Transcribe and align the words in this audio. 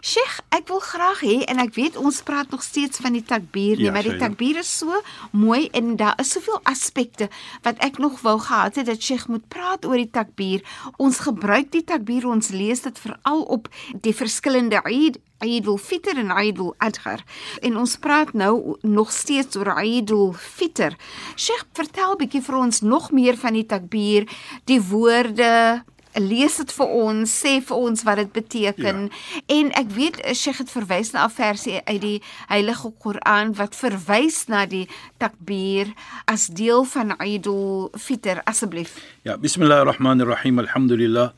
Sheikh, 0.00 0.40
ek 0.56 0.68
wil 0.68 0.80
graag 0.80 1.20
hê 1.20 1.36
en 1.50 1.60
ek 1.60 1.74
weet 1.76 1.96
ons 2.00 2.22
praat 2.24 2.50
nog 2.50 2.62
steeds 2.64 3.02
van 3.04 3.12
die 3.16 3.24
takbir, 3.24 3.76
nie, 3.76 3.88
Ja, 3.88 3.92
maar 3.92 4.06
die 4.06 4.16
takbir 4.20 4.60
is 4.62 4.70
so 4.80 5.00
mooi 5.36 5.68
en 5.76 5.96
daar 6.00 6.16
is 6.20 6.32
soveel 6.32 6.60
aspekte 6.64 7.28
wat 7.66 7.80
ek 7.84 7.98
nog 8.00 8.20
wou 8.24 8.38
gehad 8.40 8.80
het 8.80 8.88
dat 8.88 9.02
Sheikh 9.02 9.28
moet 9.28 9.44
praat 9.48 9.84
oor 9.84 10.00
die 10.00 10.10
takbir. 10.10 10.64
Ons 10.96 11.20
gebruik 11.26 11.72
die 11.72 11.84
takbir, 11.84 12.26
ons 12.26 12.48
lees 12.48 12.80
dit 12.80 12.98
veral 12.98 13.42
op 13.42 13.68
die 13.92 14.16
verskillende 14.16 14.80
Eid 14.84 15.20
Eid 15.40 15.66
al-Fitr 15.68 16.18
en 16.20 16.32
Eid 16.36 16.58
al-Adha. 16.60 17.16
En 17.64 17.76
ons 17.80 17.96
praat 17.96 18.32
nou 18.36 18.76
nog 18.84 19.12
steeds 19.12 19.56
oor 19.56 19.72
Eid 19.80 20.12
al-Fitr. 20.12 20.96
Sheikh, 21.36 21.64
vertel 21.76 22.16
bietjie 22.20 22.42
vir 22.44 22.58
ons 22.60 22.82
nog 22.84 23.10
meer 23.16 23.40
van 23.40 23.56
die 23.56 23.64
takbir, 23.68 24.28
die 24.68 24.80
woorde, 24.90 25.80
lees 26.15 26.57
dit 26.57 26.71
vir 26.77 26.91
ons, 26.95 27.31
sê 27.43 27.59
vir 27.63 27.77
ons 27.77 28.03
wat 28.07 28.19
dit 28.21 28.31
beteken. 28.31 29.07
Ja. 29.09 29.41
En 29.57 29.71
ek 29.75 29.89
weet 29.95 30.19
eh, 30.21 30.33
Sheikh 30.33 30.61
het 30.63 30.71
verwys 30.71 31.11
na 31.11 31.25
'n 31.27 31.33
versie 31.35 31.81
uit 31.83 32.01
die 32.01 32.21
Heilige 32.47 32.91
Koran 32.99 33.53
wat 33.55 33.75
verwys 33.75 34.47
na 34.47 34.65
die 34.65 34.87
takbir 35.17 35.93
as 36.25 36.47
deel 36.47 36.83
van 36.83 37.15
Eid 37.19 37.47
al-Fitr 37.47 38.41
asseblief. 38.45 38.97
Ja, 39.23 39.37
bismillahir 39.37 39.85
rahmanir 39.85 40.27
rahim. 40.27 40.59
Alhamdulillah. 40.59 41.31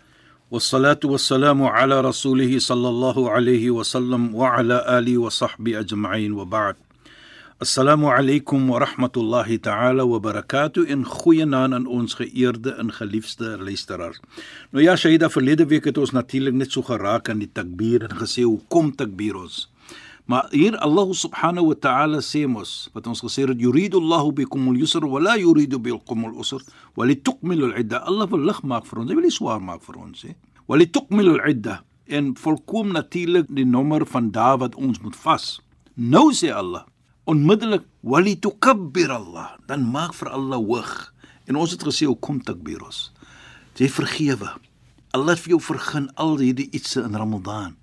والصلاة 0.52 1.00
والسلام 1.04 1.64
على 1.64 2.02
رسوله 2.02 2.60
صلى 2.60 2.90
الله 2.90 3.32
عليه 3.32 3.72
وسلم 3.72 4.36
وعلى 4.36 5.00
آله 5.00 5.18
وصحبه 5.18 5.80
أجمعين 5.80 6.32
وبعد 6.32 6.76
Assalamu 7.63 8.09
alaykum 8.11 8.67
wa 8.67 8.81
rahmatullahi 8.81 9.61
ta'ala 9.63 10.03
wa 10.05 10.19
barakatuh 10.19 10.83
en 10.91 11.05
goeienaand 11.07 11.77
aan 11.77 11.85
ons 11.87 12.17
geëerde 12.19 12.73
en 12.83 12.91
geliefde 12.91 13.53
luisteraars. 13.61 14.19
Nou 14.73 14.83
ja, 14.83 14.97
Shaida, 14.99 15.29
verlede 15.31 15.69
week 15.71 15.87
het 15.87 16.01
ons 16.03 16.11
natuurlik 16.11 16.57
net 16.59 16.75
so 16.75 16.83
geraak 16.83 17.31
aan 17.31 17.39
die 17.39 17.51
takbir 17.59 18.09
en 18.09 18.17
gesê 18.19 18.43
hoe 18.43 18.59
kom 18.67 18.91
takbir 18.91 19.39
ons? 19.39 19.69
Maar 20.27 20.51
hier 20.51 20.75
Allah 20.83 21.15
subhanahu 21.15 21.71
wa 21.71 21.79
ta'ala 21.87 22.19
sê 22.27 22.49
mos 22.51 22.91
wat 22.99 23.07
ons 23.07 23.23
gesê 23.23 23.47
het 23.47 23.63
yuridu 23.63 24.03
Allahu 24.03 24.35
bikum 24.43 24.67
al-yusra 24.75 25.07
wa 25.07 25.23
la 25.23 25.39
yuridu 25.39 25.79
bikum 25.79 26.27
al-usra 26.33 26.59
wa 26.99 27.07
litukmilu 27.07 27.71
al-idda. 27.71 28.03
Allah 28.11 28.27
wil 28.27 28.43
lig 28.51 28.63
maak 28.67 28.91
vir 28.91 29.05
ons. 29.05 29.13
Hy 29.13 29.21
wil 29.21 29.29
nie 29.31 29.37
swaar 29.39 29.63
maak 29.63 29.87
vir 29.87 30.03
ons 30.03 30.27
hè. 30.27 30.35
Wa 30.67 30.83
litukmilu 30.83 31.39
al-idda 31.39 31.85
en 32.11 32.35
volkom 32.35 32.91
natuurlik 32.99 33.47
die 33.55 33.71
nommer 33.79 34.03
van 34.03 34.35
dae 34.35 34.65
wat 34.67 34.75
ons 34.75 34.99
moet 35.05 35.15
vas. 35.15 35.61
Nou 35.95 36.33
sê 36.35 36.51
Allah 36.51 36.89
onmiddellik 37.25 37.85
wali 38.03 38.37
tukabbir 38.41 39.13
Allah 39.15 39.57
dan 39.67 39.87
maak 39.87 40.15
vir 40.15 40.33
Allah 40.33 40.59
hoog. 40.59 41.13
En 41.47 41.57
ons 41.57 41.71
het 41.71 41.83
gesê 41.83 42.07
hoe 42.07 42.19
kom 42.19 42.41
takbir 42.43 42.83
ons 42.83 43.11
jy 43.79 43.89
vergewe? 43.89 44.51
Allah 45.13 45.35
het 45.35 45.43
vir 45.45 45.57
jou 45.57 45.61
vergun 45.61 46.09
al 46.21 46.37
hierdie 46.41 46.69
ietsie 46.77 47.03
in 47.03 47.17
Ramadan. 47.19 47.77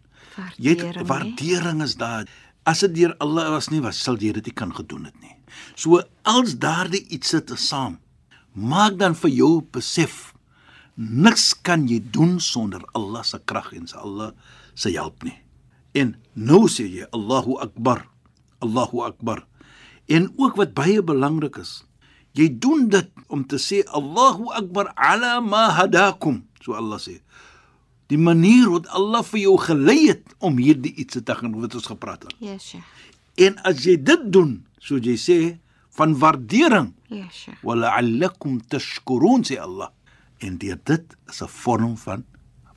Jy 0.58 0.76
het 0.78 0.84
Waardering, 0.84 1.08
waardering 1.10 1.82
is 1.84 1.96
daar. 2.00 2.30
As 2.64 2.84
dit 2.86 2.94
deur 3.02 3.16
Allah 3.20 3.50
was 3.52 3.70
nie 3.74 3.82
was 3.84 4.00
sal 4.00 4.20
jy 4.22 4.32
dit 4.38 4.50
nie 4.50 4.56
kan 4.56 4.72
gedoen 4.76 5.10
het 5.10 5.18
nie. 5.22 5.36
So 5.76 6.02
als 6.24 6.56
daardie 6.62 7.04
ietsie 7.10 7.42
te 7.44 7.58
saam 7.58 8.00
maak 8.54 8.98
dan 9.00 9.16
vir 9.16 9.32
jou 9.32 9.52
besef 9.74 10.34
niks 10.96 11.54
kan 11.64 11.86
jy 11.88 12.00
doen 12.12 12.40
sonder 12.44 12.84
Allah 12.98 13.24
se 13.24 13.40
krag 13.46 13.72
en 13.78 13.88
se 13.88 13.98
Allah 13.98 14.34
se 14.76 14.92
hulp 14.96 15.24
nie. 15.24 15.38
En 15.96 16.16
nou 16.36 16.68
sê 16.70 16.88
jy 16.90 17.08
Allahu 17.16 17.60
Akbar 17.64 18.06
Allahu 18.60 19.02
Akbar. 19.06 19.46
En 20.08 20.34
ook 20.38 20.56
wat 20.56 20.74
baie 20.74 21.02
belangrik 21.04 21.56
is, 21.62 21.84
jy 22.32 22.50
doen 22.60 22.88
dit 22.90 23.10
om 23.28 23.46
te 23.48 23.58
sê 23.58 23.84
Allahu 23.88 24.50
Akbar 24.54 24.92
ala 24.96 25.40
ma 25.42 25.70
hadakum, 25.78 26.44
so 26.62 26.74
Allah 26.74 27.00
sê. 27.00 27.20
Die 28.10 28.18
manier 28.18 28.70
wat 28.74 28.88
Allah 28.88 29.22
vir 29.24 29.40
jou 29.44 29.58
gelei 29.62 30.08
het 30.10 30.34
om 30.40 30.58
hierdie 30.58 30.94
iets 30.98 31.14
te 31.14 31.22
doen 31.24 31.62
wat 31.62 31.76
ons 31.78 31.86
gepraat 31.92 32.24
het. 32.24 32.34
Ja, 32.42 32.58
Sheikh. 32.58 32.84
En 33.38 33.56
as 33.64 33.84
jy 33.86 33.96
dit 34.02 34.24
doen, 34.34 34.66
so 34.80 34.98
jy 34.98 35.16
sê 35.18 35.38
van 36.00 36.18
waardering, 36.18 36.94
Ja, 37.10 37.28
Sheikh. 37.32 37.62
wala'allakum 37.64 38.60
tashkurun 38.68 39.44
sê 39.46 39.60
Allah. 39.60 39.90
En 40.40 40.58
deur 40.58 40.80
dit 40.84 41.16
is 41.30 41.42
'n 41.42 41.48
vorm 41.48 41.98
van 41.98 42.24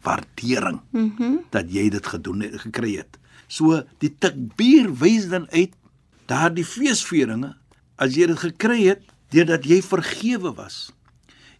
waardering. 0.03 0.81
Mhm. 0.91 1.22
Mm 1.22 1.38
dat 1.50 1.72
jy 1.72 1.88
dit 1.91 2.06
gedoen 2.06 2.41
het 2.41 2.60
gekry 2.60 2.97
het. 2.97 3.19
So 3.52 3.82
die 4.00 4.12
takbir 4.16 4.88
wys 5.02 5.28
dan 5.32 5.44
uit 5.52 5.74
daardie 6.30 6.64
feesvieringe 6.64 7.52
as 8.00 8.16
jy 8.16 8.30
dit 8.30 8.40
gekry 8.40 8.80
het 8.86 9.02
deurdat 9.32 9.66
jy 9.68 9.82
vergewe 9.84 10.54
was. 10.56 10.88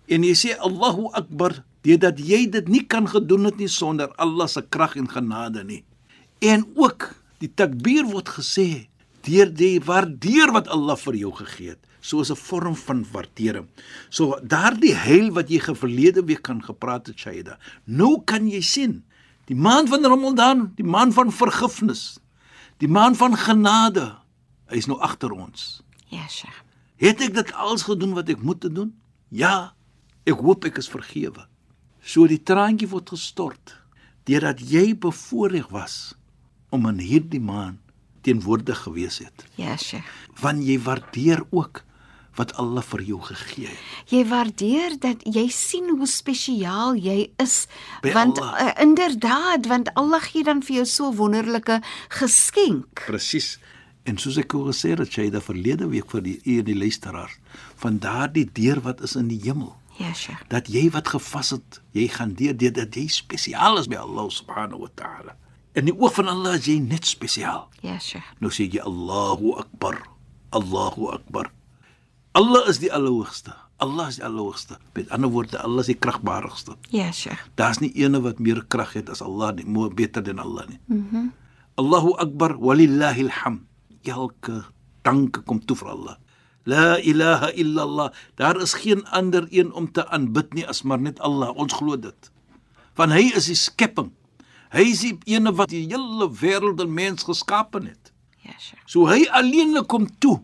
En 0.09 0.25
jy 0.25 0.33
sê 0.37 0.57
Allahu 0.57 1.11
Akbar 1.19 1.61
deurdat 1.85 2.21
jy 2.23 2.47
dit 2.53 2.69
nie 2.71 2.85
kan 2.89 3.09
gedoen 3.11 3.51
het 3.51 3.61
nie 3.61 3.71
sonder 3.71 4.13
Allah 4.23 4.49
se 4.49 4.63
krag 4.63 4.97
en 5.01 5.11
genade 5.11 5.65
nie. 5.69 5.83
En 6.41 6.65
ook 6.79 7.13
die 7.43 7.51
takbir 7.51 8.07
word 8.09 8.33
gesê 8.39 8.89
deur 9.27 9.51
die 9.53 9.79
waardeer 9.85 10.53
wat 10.55 10.71
Allah 10.73 10.99
vir 10.99 11.21
jou 11.21 11.33
gegee 11.45 11.75
het 11.77 11.83
soos 12.03 12.31
'n 12.31 12.37
vorm 12.37 12.75
van 12.75 13.05
waardering. 13.13 13.69
So 14.11 14.39
daardie 14.43 14.95
heil 14.95 15.31
wat 15.31 15.49
jy 15.49 15.61
geverlede 15.61 16.25
week 16.25 16.43
kan 16.43 16.63
gepraat 16.63 17.07
het 17.07 17.19
Shaida. 17.19 17.59
Nou 17.85 18.23
kan 18.25 18.49
jy 18.49 18.61
sien 18.61 19.05
die 19.51 19.59
maand 19.59 19.91
van 19.93 20.05
Ramadan, 20.07 20.67
die 20.79 20.87
maand 20.87 21.15
van 21.15 21.33
vergifnis, 21.33 22.19
die 22.83 22.89
maand 22.91 23.17
van 23.17 23.37
genade, 23.39 24.09
hy 24.71 24.81
is 24.81 24.89
nou 24.91 24.99
agter 25.03 25.33
ons. 25.35 25.83
Ja, 26.13 26.27
Sheikh. 26.29 26.63
Het 27.03 27.21
ek 27.27 27.35
dit 27.35 27.53
alles 27.59 27.87
gedoen 27.89 28.15
wat 28.15 28.29
ek 28.31 28.43
moet 28.45 28.63
doen? 28.71 28.93
Ja. 29.29 29.73
Ek 30.29 30.39
hoop 30.39 30.67
ek 30.69 30.79
is 30.79 30.91
vergewe. 30.91 31.49
So 32.03 32.29
die 32.31 32.39
traantjie 32.43 32.89
word 32.91 33.11
gestort 33.11 33.77
deurdat 34.29 34.61
jy 34.63 34.93
bevoorreg 34.95 35.67
was 35.75 36.15
om 36.71 36.87
in 36.91 37.01
hierdie 37.03 37.43
maand 37.43 37.81
teenwoordig 38.23 38.79
gewees 38.85 39.19
het. 39.19 39.43
Ja, 39.59 39.75
Sheikh. 39.77 40.07
Want 40.39 40.63
jy 40.63 40.79
waardeer 40.85 41.43
ook 41.51 41.83
wat 42.39 42.55
Allah 42.57 42.83
vir 42.83 43.03
jou 43.03 43.19
gegee 43.21 43.67
het. 43.69 43.79
Jy 44.13 44.23
waardeer 44.31 44.97
dat 45.01 45.23
jy 45.29 45.49
sien 45.53 45.91
hoe 45.99 46.07
spesiaal 46.09 46.95
jy 46.97 47.31
is 47.43 47.67
By 48.03 48.13
want 48.17 48.41
Allah. 48.41 48.73
uh, 48.73 48.83
inderdaad 48.83 49.67
want 49.69 49.93
Allah 49.95 50.21
gee 50.23 50.45
dan 50.45 50.63
vir 50.63 50.77
jou 50.83 50.87
so 50.87 51.13
wonderlike 51.15 51.81
geskenk. 52.09 53.05
Presies. 53.07 53.59
En 54.05 54.19
soos 54.19 54.37
ek 54.41 54.55
al 54.59 54.65
gesê 54.73 54.97
het, 54.97 55.15
het 55.15 55.45
verlede 55.45 55.87
week 55.93 56.11
vir 56.11 56.23
die 56.23 56.41
eer 56.45 56.65
die 56.67 56.75
luisteraars 56.75 57.37
van 57.77 57.99
daardie 58.03 58.49
deur 58.53 58.81
wat 58.83 59.01
is 59.07 59.15
in 59.17 59.29
die 59.29 59.39
hemel. 59.45 59.77
Ja, 60.01 60.13
Sheikh. 60.17 60.41
dat 60.49 60.67
jy 60.73 60.89
wat 60.91 61.09
gevas 61.13 61.51
het, 61.51 61.81
jy 61.93 62.09
gaan 62.09 62.33
deur 62.35 62.57
dit 62.57 62.75
dat 62.75 62.95
jy 62.97 63.07
spesiaal 63.13 63.79
is 63.79 63.87
by 63.87 64.01
Allah 64.01 64.31
subhanahu 64.33 64.81
wa 64.87 64.89
ta'ala. 64.97 65.37
In 65.77 65.85
die 65.85 65.95
oog 65.95 66.15
van 66.17 66.29
Allah 66.33 66.57
is 66.59 66.67
jy 66.67 66.79
net 66.81 67.07
spesiaal. 67.07 67.69
Ja, 67.85 67.99
Sheikh. 68.01 68.25
Nou 68.41 68.51
sê 68.51 68.67
jy 68.73 68.81
Allahu 68.81 69.53
Akbar. 69.61 70.01
Allahu 70.51 71.13
Akbar. 71.13 71.53
Allah 72.33 72.65
is 72.69 72.79
die 72.81 72.89
Allerhoogste. 72.93 73.53
Allah 73.83 74.09
is 74.09 74.17
die 74.17 74.25
Allerhoogste. 74.25 74.79
Met 74.97 75.11
ander 75.13 75.29
woorde, 75.31 75.61
Allah 75.61 75.85
is 75.85 75.91
die 75.91 75.99
kragbaarigste. 75.99 76.77
Ja, 76.95 77.11
Sheikh. 77.13 77.41
Daar's 77.61 77.81
nie 77.83 77.93
ene 78.01 78.23
wat 78.25 78.41
meer 78.41 78.63
krag 78.73 78.95
het 78.97 79.11
as 79.13 79.21
Allah 79.25 79.53
nie, 79.59 79.67
meer 79.69 79.93
beter 79.93 80.25
dan 80.25 80.41
Allah 80.41 80.69
nie. 80.69 80.81
Mhm. 80.87 81.07
Mm 81.13 81.31
Allahu 81.81 82.13
Akbar 82.21 82.59
walillahil 82.61 83.31
hamd. 83.33 83.65
Elke 84.05 84.65
dank 85.07 85.39
kom 85.49 85.63
toe 85.65 85.77
vir 85.77 85.89
Allah. 85.89 86.17
La 86.69 86.99
ilaha 87.01 87.49
illa 87.57 87.83
Allah. 87.83 88.09
Daar 88.37 88.61
is 88.61 88.75
geen 88.77 89.07
ander 89.09 89.47
een 89.51 89.73
om 89.73 89.89
te 89.93 90.05
aanbid 90.09 90.53
nie 90.53 90.67
as 90.69 90.83
maar 90.83 91.01
net 91.01 91.21
Allah. 91.21 91.49
Ons 91.57 91.73
glo 91.73 91.97
dit. 91.97 92.31
Want 92.95 93.17
hy 93.17 93.33
is 93.33 93.49
die 93.49 93.57
skepping. 93.57 94.13
Hy 94.73 94.85
is 94.93 95.01
die 95.01 95.17
ene 95.33 95.53
wat 95.57 95.73
die 95.73 95.87
hele 95.89 96.29
wêreld 96.29 96.81
en 96.85 96.93
mens 96.93 97.25
geskaap 97.25 97.73
het. 97.81 98.13
Ja, 98.45 98.53
Sheikh. 98.59 98.85
So 98.87 99.09
hy 99.09 99.25
alleenlik 99.33 99.89
kom 99.89 100.11
toe 100.21 100.43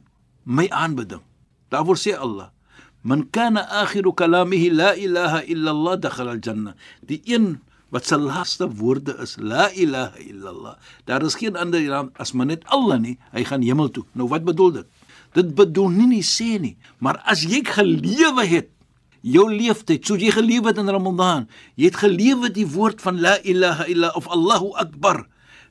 my 0.48 0.64
aanbidding. 0.72 1.20
Daarvoor 1.68 1.96
sê 1.96 2.16
Allah: 2.16 2.50
"Man 3.02 3.28
kana 3.30 3.66
akhiru 3.82 4.12
kalamihi 4.12 4.70
la 4.70 4.94
ilaha 4.96 5.42
illa 5.44 5.70
Allah 5.70 5.96
dakhala 5.96 6.30
al-janna." 6.36 6.74
Die 7.02 7.22
een 7.24 7.60
wat 7.90 8.04
sy 8.04 8.16
laaste 8.20 8.68
woorde 8.68 9.16
is 9.22 9.36
la 9.40 9.70
ilaha 9.72 10.18
illa 10.20 10.48
Allah. 10.52 10.74
Daar 11.04 11.22
is 11.22 11.34
geen 11.34 11.56
ander 11.56 11.80
naam 11.80 12.10
as 12.16 12.32
maar 12.32 12.46
net 12.46 12.64
Allah 12.68 12.98
nie. 13.00 13.16
Hy 13.32 13.44
gaan 13.44 13.62
hemel 13.62 13.88
toe. 13.90 14.04
Nou 14.12 14.28
wat 14.28 14.44
bedoel 14.44 14.72
dit? 14.80 14.86
Dit 15.36 15.54
bedoel 15.54 15.92
nie 15.92 16.08
nie 16.18 16.24
sê 16.24 16.56
nie, 16.60 16.76
maar 17.04 17.20
as 17.28 17.44
jy 17.44 17.60
gelewe 17.64 18.44
het 18.48 18.70
jou 19.20 19.48
leeftyd, 19.50 20.06
soos 20.06 20.22
jy 20.22 20.30
gelewe 20.32 20.70
het 20.70 20.78
in 20.80 20.88
Ramadan, 20.88 21.48
jy 21.76 21.90
het 21.90 21.98
gelewe 22.00 22.48
die 22.54 22.66
woord 22.68 23.02
van 23.04 23.18
la 23.20 23.36
ilaha 23.44 23.84
illa 23.90 24.12
of 24.16 24.28
Allahu 24.32 24.72
akbar, 24.80 25.26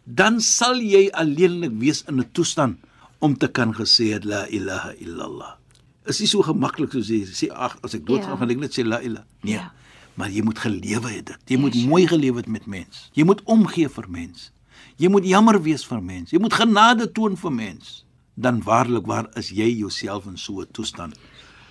dan 0.06 0.40
sal 0.44 0.78
jy 0.80 1.08
alleenlik 1.10 1.74
wees 1.82 2.04
in 2.08 2.20
'n 2.20 2.30
toestand 2.32 2.78
om 3.20 3.38
te 3.38 3.48
kan 3.48 3.74
gesê 3.74 4.14
het 4.14 4.26
la 4.26 4.46
ilaha 4.48 4.94
illallah. 5.00 5.58
Is 6.08 6.20
nie 6.20 6.28
so 6.28 6.42
gemaklik 6.42 6.92
soos 6.92 7.08
jy 7.12 7.26
sê 7.26 7.50
ag 7.52 7.78
as 7.84 7.94
ek 7.94 8.06
doodgaan 8.06 8.30
Ja. 8.32 8.38
gaan 8.38 8.50
ek 8.50 8.58
net 8.60 8.72
sê 8.78 8.86
la 8.86 9.00
ilaha. 9.02 9.26
Nee. 9.42 9.54
Ja. 9.54 9.72
Maar 10.16 10.30
jy 10.32 10.42
moet 10.42 10.60
gelewe 10.60 11.10
het 11.10 11.26
dit. 11.26 11.38
Jy 11.46 11.56
Ja, 11.56 11.62
moet 11.62 11.74
sure. 11.76 11.88
mooi 11.88 12.08
gelewe 12.08 12.38
het 12.38 12.48
met 12.48 12.66
mens. 12.66 13.10
Jy 13.14 13.24
moet 13.24 13.42
omgee 13.46 13.90
vir 13.90 14.06
mens. 14.10 14.52
Jy 14.98 15.10
moet 15.10 15.26
jammer 15.26 15.62
wees 15.62 15.86
vir 15.86 16.02
mens. 16.02 16.32
Jy 16.32 16.40
moet 16.40 16.54
genade 16.54 17.12
toon 17.12 17.38
vir 17.38 17.52
mens. 17.52 18.06
Dan 18.34 18.62
waarlik 18.64 19.06
waar 19.06 19.28
is 19.36 19.50
jy 19.50 19.70
jouself 19.78 20.26
in 20.26 20.38
so 20.38 20.62
'n 20.62 20.68
toestand 20.72 21.16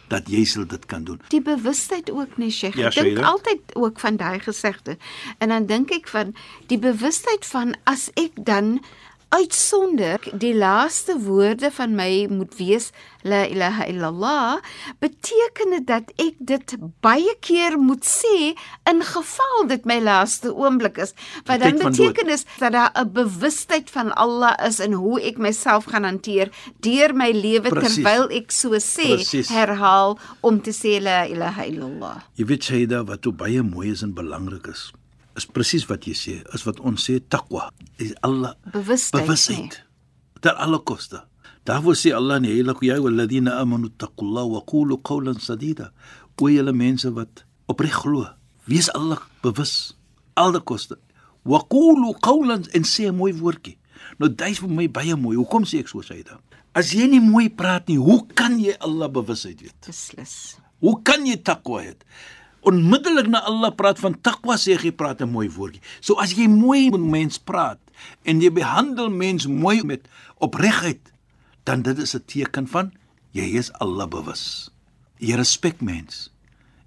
dat 0.08 0.28
jy 0.28 0.44
sal 0.44 0.64
dit 0.66 0.86
kan 0.86 1.04
doen. 1.04 1.20
Die 1.28 1.42
bewustheid 1.42 2.10
ook 2.10 2.36
nee 2.38 2.50
Sheikh. 2.50 2.76
Ja, 2.76 2.86
Ek 2.86 2.94
dink 2.94 3.18
altyd 3.18 3.60
ook 3.74 3.98
van 4.00 4.16
daai 4.16 4.38
gesegde. 4.40 4.96
En 5.38 5.48
dan 5.48 5.66
dink 5.66 5.90
ek 5.90 6.08
van 6.08 6.34
die 6.66 6.78
bewustheid 6.78 7.44
van 7.46 7.74
as 7.84 8.10
ek 8.14 8.30
dan 8.44 8.80
uitsonderlik 9.28 10.28
die 10.38 10.54
laaste 10.54 11.18
woorde 11.20 11.70
van 11.74 11.94
my 11.98 12.26
moet 12.30 12.54
wees 12.56 12.90
la 13.26 13.42
ilaha 13.46 13.86
illallah 13.90 14.58
beteken 15.02 15.74
dit 15.74 15.86
dat 15.86 16.12
ek 16.22 16.36
dit 16.38 16.74
baie 17.04 17.34
keer 17.40 17.78
moet 17.78 18.06
sê 18.06 18.52
in 18.90 19.02
geval 19.02 19.66
dit 19.72 19.88
my 19.90 19.98
laaste 20.00 20.52
oomblik 20.54 21.00
is 21.02 21.14
wat 21.48 21.64
dan 21.64 21.80
beteken 21.82 22.30
is 22.30 22.46
dat 22.58 22.72
daar 22.72 22.92
'n 22.94 23.12
bewustheid 23.12 23.90
van 23.90 24.14
Allah 24.14 24.54
is 24.66 24.78
in 24.80 24.92
hoe 24.92 25.20
ek 25.20 25.38
myself 25.38 25.84
gaan 25.84 26.04
hanteer 26.04 26.50
deur 26.80 27.14
my 27.14 27.30
lewe 27.30 27.68
terwyl 27.70 28.30
ek 28.30 28.50
so 28.50 28.78
sê 28.78 29.18
Presies. 29.18 29.48
herhaal 29.48 30.18
om 30.40 30.62
te 30.62 30.70
sê 30.70 31.02
la 31.02 31.26
ilaha 31.26 31.64
illallah. 31.64 32.16
Jy 32.34 32.44
weet 32.44 32.62
Shaida 32.64 33.04
wat 33.04 33.26
baie 33.36 33.62
mooi 33.62 33.90
is 33.90 34.02
en 34.02 34.14
belangrik 34.14 34.66
is. 34.66 34.92
Is 35.36 35.46
presies 35.46 35.84
wat 35.90 36.06
jy 36.08 36.14
sê, 36.16 36.34
is 36.56 36.64
wat 36.64 36.80
ons 36.80 37.02
sê 37.08 37.18
takwa. 37.20 37.70
Is 38.00 38.14
Allah 38.24 38.56
Bewustheid, 38.72 39.26
bewusheid. 39.26 39.80
Ter 40.40 40.56
alle 40.56 40.80
koste. 40.80 41.20
Daarvoor 41.66 41.96
sê 41.98 42.12
Allah 42.14 42.38
in 42.40 42.46
die 42.46 42.54
heilige 42.54 42.86
ja 42.86 42.96
walladina 43.02 43.58
amanu 43.60 43.90
taqullaha 43.90 44.48
wa 44.54 44.60
qulu 44.64 45.00
qawlan 45.02 45.40
sadida. 45.42 45.90
O 46.40 46.48
julle 46.48 46.72
mense 46.72 47.10
wat 47.16 47.44
opreg 47.68 47.96
glo, 48.02 48.26
wees 48.68 48.88
Allah 48.94 49.20
bewus 49.42 49.96
alle 50.36 50.60
koste. 50.60 50.96
Wa 51.44 51.62
qulu 51.68 52.14
qawlan 52.22 52.64
en 52.72 52.84
sê 52.84 53.08
'n 53.08 53.16
mooi 53.16 53.32
woordjie. 53.32 53.76
Nou 54.18 54.28
dit 54.30 54.48
is 54.50 54.60
vir 54.60 54.68
my 54.68 54.88
baie 54.88 55.16
mooi. 55.16 55.36
Hoekom 55.36 55.64
sê 55.64 55.80
ek 55.80 55.88
so 55.88 56.02
Shaida? 56.02 56.38
As 56.76 56.92
jy 56.92 57.08
nie 57.08 57.20
mooi 57.20 57.48
praat 57.48 57.88
nie, 57.88 57.96
hoe 57.98 58.26
kan 58.34 58.58
jy 58.60 58.76
Allah 58.80 59.08
bewusheid 59.08 59.60
weet? 59.60 59.86
Beslis. 59.86 60.56
Hoe 60.80 61.00
kan 61.02 61.24
jy 61.26 61.36
takwa 61.40 61.82
hê? 61.82 61.94
Onmiddellik 62.66 63.30
na 63.30 63.46
Allah 63.46 63.70
praat 63.70 64.00
van 64.02 64.16
takwa 64.18 64.56
sê 64.58 64.74
jy 64.74 64.90
praat 64.90 65.22
'n 65.22 65.30
mooi 65.30 65.46
woordjie. 65.46 65.82
So 66.02 66.18
as 66.18 66.34
jy 66.34 66.50
mooi 66.50 66.90
met 66.90 67.00
mens 67.00 67.38
praat 67.38 67.78
en 68.26 68.42
jy 68.42 68.50
behandel 68.50 69.06
mens 69.08 69.46
mooi 69.46 69.86
met 69.86 70.08
opregtheid, 70.42 71.12
dan 71.62 71.82
dit 71.82 71.98
is 71.98 72.14
'n 72.14 72.26
teken 72.26 72.66
van 72.66 72.90
jy 73.30 73.54
is 73.54 73.70
Allah 73.78 74.08
bewus. 74.08 74.70
Jy 75.18 75.36
respek 75.36 75.80
mens. 75.80 76.30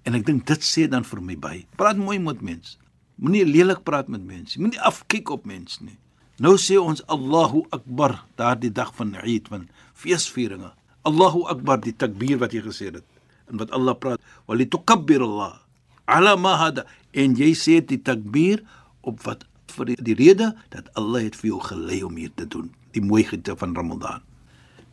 En 0.04 0.14
ek 0.14 0.26
dink 0.26 0.46
dit 0.46 0.60
sê 0.60 0.88
dan 0.88 1.04
vir 1.04 1.20
my 1.22 1.36
by. 1.36 1.66
Praat 1.76 1.96
mooi 1.96 2.18
met 2.18 2.42
mens. 2.42 2.78
Moenie 3.16 3.44
lelik 3.44 3.82
praat 3.82 4.08
met 4.08 4.24
mense. 4.24 4.60
Moenie 4.60 4.80
afkyk 4.80 5.30
op 5.30 5.46
mense 5.46 5.82
nie. 5.84 5.96
Nou 6.38 6.56
sê 6.56 6.76
ons 6.76 7.06
Allahu 7.06 7.64
Akbar 7.70 8.24
daardie 8.36 8.72
dag 8.72 8.94
van 8.94 9.14
Eid 9.14 9.48
van 9.48 9.68
feesvieringe. 9.94 10.72
Allahu 11.04 11.44
Akbar 11.48 11.80
die 11.80 11.96
takbir 11.96 12.38
wat 12.38 12.52
jy 12.52 12.60
gesê 12.60 12.92
het. 12.92 13.04
En 13.48 13.56
wat 13.56 13.70
Allah 13.70 13.94
praat, 13.94 14.20
"Wali 14.46 14.68
tukabbir 14.68 15.22
Allah 15.22 15.60
ala 16.10 16.36
ma 16.36 16.56
hada." 16.56 16.86
En 17.12 17.34
jy 17.38 17.52
sê 17.54 17.80
die 17.84 18.00
takbir 18.02 18.62
op 19.02 19.22
wat 19.26 19.46
vir 19.70 19.92
die, 19.92 19.96
die 20.02 20.18
rede 20.18 20.52
dat 20.74 20.90
Allah 20.98 21.22
het 21.28 21.36
vir 21.38 21.54
jou 21.54 21.60
gelei 21.62 22.02
om 22.06 22.16
hier 22.16 22.32
te 22.34 22.46
doen, 22.46 22.70
die 22.94 23.02
mooi 23.02 23.22
gedeelte 23.24 23.58
van 23.58 23.74
Ramadan. 23.76 24.22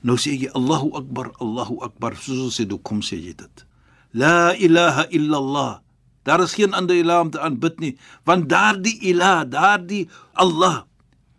Nou 0.01 0.17
sê 0.17 0.35
jy 0.37 0.49
Allahu 0.53 0.93
Akbar, 0.97 1.31
Allahu 1.41 1.81
Akbar, 1.81 2.15
soos 2.15 2.39
ons 2.39 2.59
sê, 2.59 2.69
"Hoe 2.69 2.79
kom 2.79 3.01
sê 3.01 3.17
jy 3.17 3.33
dit?" 3.35 3.65
La 4.13 4.55
ilaha 4.55 5.07
illa 5.09 5.37
Allah. 5.37 5.79
Daar 6.23 6.41
is 6.41 6.53
geen 6.53 6.73
ander 6.73 6.95
ilah 6.95 7.21
om 7.21 7.29
te 7.29 7.39
aanbid 7.39 7.79
nie, 7.79 7.97
want 8.23 8.49
daardie 8.49 8.99
ilah, 8.99 9.45
daardie 9.49 10.09
Allah 10.33 10.83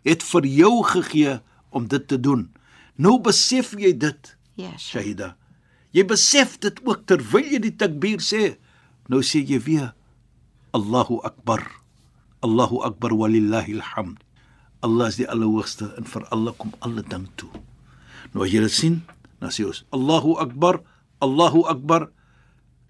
het 0.03 0.23
vir 0.23 0.45
jou 0.45 0.83
gegee 0.83 1.39
om 1.69 1.87
dit 1.87 2.07
te 2.07 2.19
doen. 2.19 2.49
Nou 2.95 3.19
besef 3.21 3.75
jy 3.77 3.93
dit, 3.97 4.35
Ja, 4.59 4.73
Sheikh. 4.75 4.89
Shahida. 4.89 5.35
Jy 5.95 6.03
besef 6.05 6.57
dit 6.59 6.79
ook 6.85 7.05
terwyl 7.07 7.47
jy 7.47 7.61
die 7.63 7.75
takbir 7.79 8.19
sê. 8.23 8.57
Nou 9.09 9.21
sê 9.25 9.41
jy 9.41 9.57
weer 9.65 9.93
Allahu 10.73 11.19
Akbar. 11.25 11.63
Allahu 12.45 12.83
Akbar 12.85 13.11
walillahil 13.17 13.81
hamd. 13.95 14.21
Allah 14.85 15.09
is 15.11 15.17
die 15.19 15.27
allerhoogste 15.27 15.89
en 15.99 16.05
vir 16.07 16.23
alle 16.31 16.53
kom 16.55 16.71
alle 16.85 17.01
ding 17.03 17.25
toe. 17.35 17.49
Nou 18.31 18.45
as 18.45 18.53
jy 18.53 18.61
dit 18.63 18.71
sien, 18.75 18.95
dan 19.41 19.51
sê 19.51 19.65
ons 19.67 19.81
Allahu 19.91 20.37
Akbar, 20.39 20.79
Allahu 21.19 21.65
Akbar. 21.67 22.07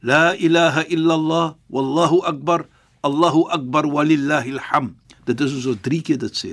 La 0.01 0.35
ilaha 0.39 0.85
illa 0.87 1.13
Allah, 1.19 1.45
wallahu 1.67 2.21
akbar, 2.23 2.63
Allahu 3.03 3.51
akbar 3.51 3.83
walillahil 3.83 4.59
hamd. 4.71 4.95
Dit 5.27 5.41
is 5.43 5.51
so 5.63 5.75
drie 5.75 5.99
keer 5.99 6.15
dit 6.21 6.31
sê. 6.31 6.51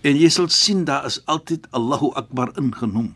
En 0.00 0.16
jy 0.16 0.30
sal 0.32 0.48
sien 0.48 0.86
daar 0.88 1.04
is 1.04 1.18
altyd 1.28 1.68
Allahu 1.76 2.08
akbar 2.16 2.54
ingenoem 2.56 3.10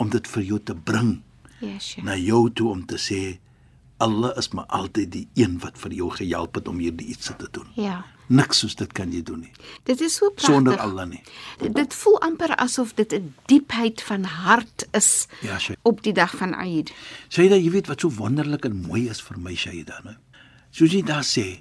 om 0.00 0.08
dit 0.08 0.24
vir 0.32 0.42
jou 0.48 0.58
te 0.64 0.72
bring 0.72 1.20
Ja, 1.60 1.76
Sheikh. 1.78 2.04
na 2.08 2.16
jou 2.16 2.48
toe 2.56 2.70
om 2.72 2.80
te 2.88 2.96
sê 2.96 3.36
Allah 4.02 4.32
is 4.40 4.48
maar 4.56 4.66
altyd 4.66 5.12
die 5.14 5.28
een 5.38 5.58
wat 5.62 5.78
vir 5.78 5.92
jou 5.94 6.08
gehelp 6.10 6.54
het 6.58 6.68
om 6.68 6.78
hierdie 6.82 7.06
iets 7.14 7.30
te 7.38 7.48
doen. 7.54 7.66
Ja. 7.78 8.00
Niks 8.32 8.58
soos 8.62 8.74
dit 8.78 8.92
kan 8.96 9.10
jy 9.12 9.20
doen 9.22 9.40
nie 9.44 9.50
Dit 9.84 10.00
is 10.00 10.14
so 10.16 10.30
pragtig. 10.30 10.54
sonder 10.54 10.78
Allah 10.80 11.04
nie. 11.10 11.20
Dit, 11.60 11.74
dit 11.74 11.94
voel 11.94 12.16
amper 12.24 12.54
asof 12.56 12.94
dit 12.94 13.12
'n 13.12 13.34
diepheid 13.46 14.02
van 14.02 14.24
hart 14.24 14.86
is 14.92 15.26
Ja, 15.42 15.58
Shaida. 15.58 15.80
op 15.84 16.02
die 16.02 16.12
dag 16.12 16.36
van 16.36 16.54
Eid. 16.54 16.92
Shaida, 17.28 17.56
jy 17.56 17.70
weet 17.70 17.86
wat 17.86 18.00
so 18.00 18.08
wonderlik 18.10 18.64
en 18.64 18.76
mooi 18.86 19.08
is 19.10 19.20
vir 19.20 19.38
my 19.38 19.54
Shaida, 19.54 20.00
né? 20.04 20.16
Soos 20.70 20.90
jy 20.92 21.02
daar 21.02 21.24
sê, 21.24 21.58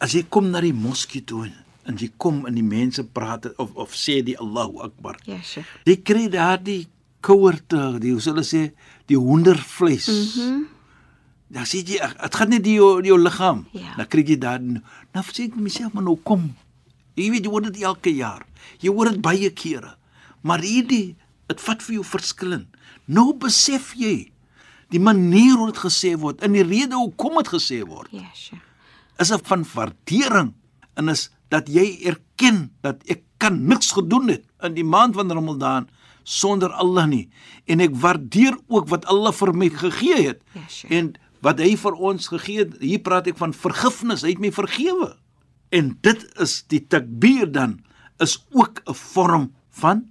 as 0.00 0.12
jy 0.12 0.24
kom 0.28 0.50
na 0.50 0.60
die 0.60 0.72
moskee 0.72 1.24
toe 1.24 1.44
en- 1.84 1.96
jy 1.98 2.10
kom 2.16 2.46
en 2.46 2.54
die 2.54 2.62
mense 2.62 3.04
praat 3.04 3.52
of 3.58 3.70
of 3.74 3.92
sê 3.92 4.22
die 4.24 4.38
Allahu 4.38 4.80
Akbar. 4.80 5.16
Ja, 5.26 5.38
Sheikh. 5.42 5.66
Jy 5.84 5.96
kry 6.02 6.28
daardie 6.28 6.86
kouerte, 7.20 7.98
die 8.00 8.12
hoe 8.12 8.20
hulle 8.20 8.42
sê, 8.44 8.72
die 9.06 9.16
hoendervleis. 9.18 10.06
Mhm. 10.08 10.48
Mm 10.52 10.66
dan 11.48 11.64
sê 11.68 11.82
jy 11.84 11.98
dit 12.00 12.34
gaan 12.34 12.48
net 12.50 12.62
die 12.64 12.74
jou 12.78 13.02
jou 13.04 13.18
liggaam. 13.18 13.66
Ja. 13.72 13.94
Dan 13.96 14.06
kry 14.06 14.24
jy 14.26 14.36
daar 14.38 14.60
nou 14.60 15.24
sê 15.32 15.44
ek 15.48 15.56
myself 15.56 15.92
maar 15.94 16.02
nou 16.04 16.16
kom. 16.22 16.54
Jy 17.16 17.30
weet 17.30 17.44
jy 17.44 17.50
hoor 17.50 17.62
dit 17.62 17.82
elke 17.82 18.10
jaar. 18.14 18.46
Jy 18.80 18.90
hoor 18.90 19.10
dit 19.12 19.20
baie 19.22 19.50
kere. 19.50 19.94
Maar 20.42 20.60
hierdie 20.60 21.16
dit 21.48 21.60
vat 21.60 21.82
vir 21.82 21.94
jou 21.94 22.04
verskillend. 22.04 22.66
Nou 23.06 23.32
besef 23.34 23.92
jy 23.96 24.30
die 24.90 25.00
manier 25.00 25.56
hoe 25.56 25.70
dit 25.72 25.80
gesê 25.84 26.14
word 26.18 26.42
en 26.42 26.52
die 26.52 26.62
rede 26.64 26.94
hoekom 26.94 27.36
dit 27.42 27.48
gesê 27.48 27.82
word 27.86 28.08
Ja, 28.12 28.28
Sheikh. 28.34 28.62
is 29.18 29.30
'n 29.32 29.38
van 29.44 29.64
waardering 29.74 30.52
en 30.96 31.08
is 31.08 31.30
dat 31.50 31.68
jy 31.68 31.98
erken 32.04 32.70
dat 32.82 33.02
ek 33.08 33.22
kan 33.38 33.66
niks 33.66 33.92
gedoen 33.92 34.28
het 34.28 34.44
in 34.62 34.74
die 34.74 34.84
maand 34.84 35.14
van 35.14 35.30
Ramadan 35.30 35.88
sonder 36.24 36.70
Allah 36.72 37.06
nie 37.06 37.28
en 37.66 37.80
ek 37.80 37.94
waardeer 37.94 38.56
ook 38.68 38.88
wat 38.88 39.04
Allah 39.06 39.32
vir 39.32 39.52
my 39.54 39.68
gegee 39.68 40.22
het 40.28 40.42
Ja, 40.54 40.60
Sheikh. 40.68 40.90
en 40.92 41.14
wat 41.44 41.60
hy 41.62 41.74
vir 41.80 41.94
ons 42.10 42.28
gegee 42.32 42.64
het 42.64 42.78
hier 42.80 43.02
praat 43.04 43.28
ek 43.30 43.38
van 43.40 43.52
vergifnis 43.56 44.24
hy 44.24 44.32
het 44.34 44.42
my 44.42 44.50
vergewe 44.54 45.12
en 45.74 45.94
dit 46.06 46.24
is 46.40 46.62
die 46.72 46.82
takbir 46.86 47.50
dan 47.52 47.78
is 48.22 48.38
ook 48.52 48.80
'n 48.86 48.94
vorm 48.94 49.52
van 49.80 50.04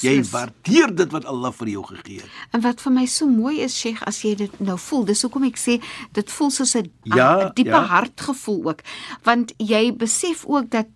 jy 0.00 0.16
Beslis. 0.16 0.30
waardeer 0.32 0.94
dit 0.96 1.10
wat 1.12 1.24
Allah 1.28 1.52
vir 1.52 1.68
jou 1.68 1.84
gegee 1.84 2.20
het 2.20 2.30
En 2.52 2.60
wat 2.64 2.80
vir 2.80 2.92
my 2.92 3.06
so 3.06 3.26
mooi 3.28 3.60
is, 3.60 3.76
Sheikh, 3.76 4.02
as 4.06 4.22
jy 4.22 4.34
dit 4.34 4.60
nou 4.60 4.78
voel, 4.78 5.04
dis 5.04 5.22
hoekom 5.22 5.44
ek 5.44 5.56
sê 5.60 5.80
dit 6.12 6.30
voel 6.30 6.50
soos 6.50 6.74
'n 6.76 6.90
Ja, 7.04 7.50
diepe 7.54 7.70
ja. 7.70 7.84
hartgevoel 7.84 8.64
ook, 8.64 8.80
want 9.24 9.52
jy 9.58 9.92
besef 9.92 10.44
ook 10.46 10.70
dat 10.70 10.86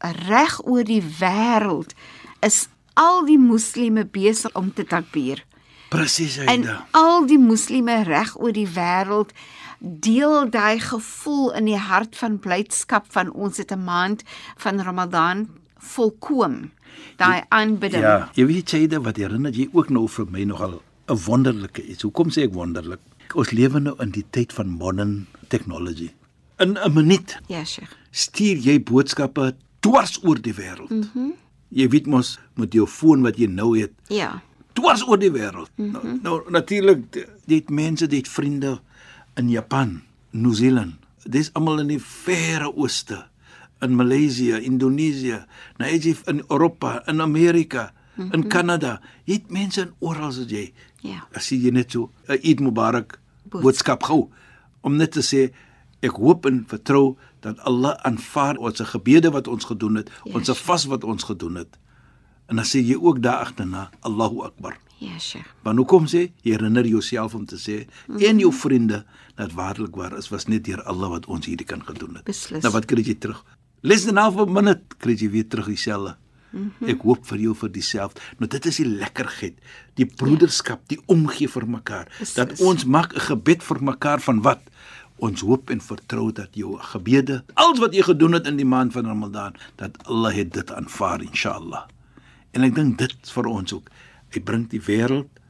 reg 0.00 0.60
oor 0.66 0.84
die 0.84 1.02
wêreld 1.20 1.94
is 2.40 2.68
al 2.94 3.24
die 3.24 3.38
moslime 3.38 4.04
besig 4.04 4.54
om 4.54 4.72
te 4.74 4.84
takbir. 4.84 5.44
Presies 5.92 6.36
En 6.42 6.48
Aida 6.48 6.76
al 6.98 7.26
die 7.30 7.38
moslime 7.40 8.02
reg 8.08 8.34
oor 8.40 8.52
die 8.56 8.68
wêreld 8.68 9.32
deel 9.82 10.46
daai 10.54 10.78
gevoel 10.80 11.50
in 11.58 11.66
die 11.70 11.78
hart 11.78 12.16
van 12.16 12.38
blydskap 12.42 13.08
van 13.14 13.32
ons 13.32 13.58
het 13.58 13.72
'n 13.72 13.84
maand 13.84 14.22
van 14.56 14.80
Ramadan 14.80 15.48
volkoom. 15.78 16.70
Daai 17.16 17.42
aanbidding. 17.48 18.02
Ja, 18.02 18.30
jy 18.34 18.46
weet 18.46 18.70
dit 18.70 19.02
wat 19.02 19.16
herinner 19.16 19.52
jy 19.52 19.68
ook 19.72 19.90
nou 19.90 20.08
vir 20.08 20.26
my 20.30 20.44
nogal 20.44 20.82
'n 21.08 21.18
wonderlike 21.26 21.82
iets. 21.86 22.02
Hoekom 22.02 22.30
sê 22.30 22.42
ek 22.42 22.52
wonderlik? 22.54 23.00
Ons 23.34 23.50
lewe 23.50 23.80
nou 23.80 23.94
in 23.98 24.10
die 24.10 24.24
tyd 24.30 24.52
van 24.52 24.68
modern 24.68 25.26
technology. 25.48 26.10
In 26.58 26.78
'n 26.78 26.92
minuut 26.92 27.38
Ja, 27.46 27.64
Sheikh. 27.64 27.90
stuur 28.10 28.56
jy 28.56 28.82
boodskappe 28.82 29.54
dwars 29.80 30.20
oor 30.24 30.40
die 30.40 30.54
wêreld. 30.54 30.90
Mhm. 30.90 31.08
Mm 31.14 31.32
jy 31.72 31.88
weet 31.88 32.06
mos 32.06 32.38
met 32.60 32.74
jou 32.76 32.86
foon 32.86 33.22
wat 33.22 33.38
jy 33.40 33.46
nou 33.48 33.78
het, 33.78 33.92
Ja. 34.12 34.42
Dwars 34.72 35.02
oor 35.08 35.18
die 35.18 35.30
wêreld. 35.30 35.70
Mm 35.76 35.94
-hmm. 35.94 36.02
Nou, 36.02 36.18
nou 36.22 36.50
natuurlik 36.50 37.28
dit 37.44 37.70
mense, 37.70 38.06
dit 38.06 38.28
vriende 38.28 38.80
in 39.34 39.48
Japan, 39.48 40.00
Nieu-Seeland. 40.30 40.94
Dis 41.24 41.52
almal 41.52 41.80
in 41.80 41.86
die 41.86 42.02
verre 42.02 42.76
ooste, 42.76 43.26
in 43.80 43.94
Maleisië, 43.94 44.60
Indonesië, 44.60 45.44
nou 45.76 45.90
jy 45.90 46.16
in 46.26 46.42
Europa, 46.48 47.02
in 47.06 47.20
Amerika, 47.20 47.92
mm 48.14 48.24
-hmm. 48.24 48.32
in 48.32 48.48
Kanada. 48.48 49.00
Jy 49.24 49.34
het 49.34 49.50
mense 49.50 49.80
in 49.80 49.92
oral 49.98 50.26
as 50.28 50.38
jy. 50.48 50.72
Ja. 51.00 51.26
As 51.32 51.48
jy 51.48 51.70
net 51.70 51.90
so 51.90 52.10
'n 52.28 52.38
Eid 52.42 52.60
Mubarak 52.60 53.18
boodskap 53.50 54.02
gou 54.02 54.30
om 54.80 54.96
net 54.96 55.12
te 55.12 55.22
sê 55.22 55.52
ek 56.00 56.16
hoop 56.18 56.46
en 56.46 56.64
vertrou 56.66 57.16
dat 57.40 57.58
Allah 57.66 57.96
aanvaar 58.02 58.56
ons 58.56 58.80
gebede 58.80 59.30
wat 59.30 59.48
ons 59.48 59.64
gedoen 59.64 59.94
het, 59.94 60.10
Yes. 60.24 60.34
ons 60.34 60.58
vas 60.60 60.84
wat 60.84 61.04
ons 61.04 61.22
gedoen 61.22 61.54
het. 61.54 61.78
En 62.52 62.58
dan 62.60 62.68
sê 62.68 62.82
jy 62.84 62.98
ook 63.00 63.22
daar 63.24 63.40
agterna 63.46 63.90
Allahu 64.04 64.42
Akbar. 64.44 64.76
Ja, 64.98 65.18
Sheikh. 65.18 65.46
Maar 65.62 65.74
hoe 65.74 65.84
kom 65.88 66.04
sê? 66.06 66.26
Jy 66.44 66.52
herinner 66.52 66.84
jouself 66.86 67.34
om 67.34 67.46
te 67.48 67.56
sê 67.56 67.76
mm 67.86 68.16
-hmm. 68.16 68.24
en 68.28 68.38
jou 68.38 68.52
vriende 68.52 69.04
dat 69.34 69.52
waarlik 69.52 69.96
waar 69.96 70.16
is 70.18 70.28
was 70.28 70.46
net 70.46 70.64
deur 70.64 70.82
Allah 70.82 71.08
wat 71.08 71.26
ons 71.26 71.46
hierdie 71.46 71.66
kan 71.66 71.84
gedoen 71.84 72.14
het. 72.14 72.24
Beslis. 72.24 72.62
Nou 72.62 72.72
wat 72.72 72.84
kry 72.84 73.02
jy 73.02 73.14
terug? 73.14 73.44
Less 73.80 74.04
than 74.04 74.16
half 74.16 74.36
a 74.36 74.44
minute 74.44 74.82
kry 74.98 75.14
jy 75.16 75.30
weer 75.30 75.48
terug 75.48 75.66
dieselfde. 75.66 76.16
Mm 76.50 76.72
-hmm. 76.78 76.88
Ek 76.88 77.00
hoop 77.00 77.26
vir 77.26 77.38
jou 77.38 77.54
vir 77.54 77.72
dieselfde. 77.72 78.20
Nou 78.38 78.50
dit 78.50 78.66
is 78.66 78.76
die 78.76 78.86
lekkerheid, 78.86 79.54
die 79.94 80.06
broederskap, 80.06 80.80
die 80.88 81.00
omgee 81.06 81.48
vir 81.48 81.68
mekaar. 81.68 82.16
Dat 82.34 82.48
Beslis. 82.48 82.68
ons 82.68 82.84
maak 82.84 83.14
'n 83.14 83.20
gebed 83.20 83.62
vir 83.62 83.82
mekaar 83.82 84.20
van 84.20 84.42
wat? 84.42 84.60
Ons 85.16 85.40
hoop 85.40 85.70
en 85.70 85.80
vertrou 85.80 86.32
dat 86.32 86.48
jou 86.52 86.78
gebede, 86.78 87.44
alles 87.54 87.78
wat 87.78 87.94
jy 87.94 88.02
gedoen 88.02 88.32
het 88.32 88.46
in 88.46 88.56
die 88.56 88.66
maand 88.66 88.92
van 88.92 89.04
Ramadan, 89.04 89.54
dat 89.76 90.06
Allah 90.06 90.34
het 90.34 90.52
dit 90.52 90.72
aanvaar 90.72 91.22
inshallah. 91.22 91.86
En 92.52 92.66
ek 92.66 92.74
dink 92.76 92.98
dit 93.00 93.32
vir 93.34 93.48
ons 93.48 93.76
ook. 93.76 93.88
Hy 94.32 94.40
bring 94.44 94.66
die 94.72 94.80
wêreld 94.80 95.41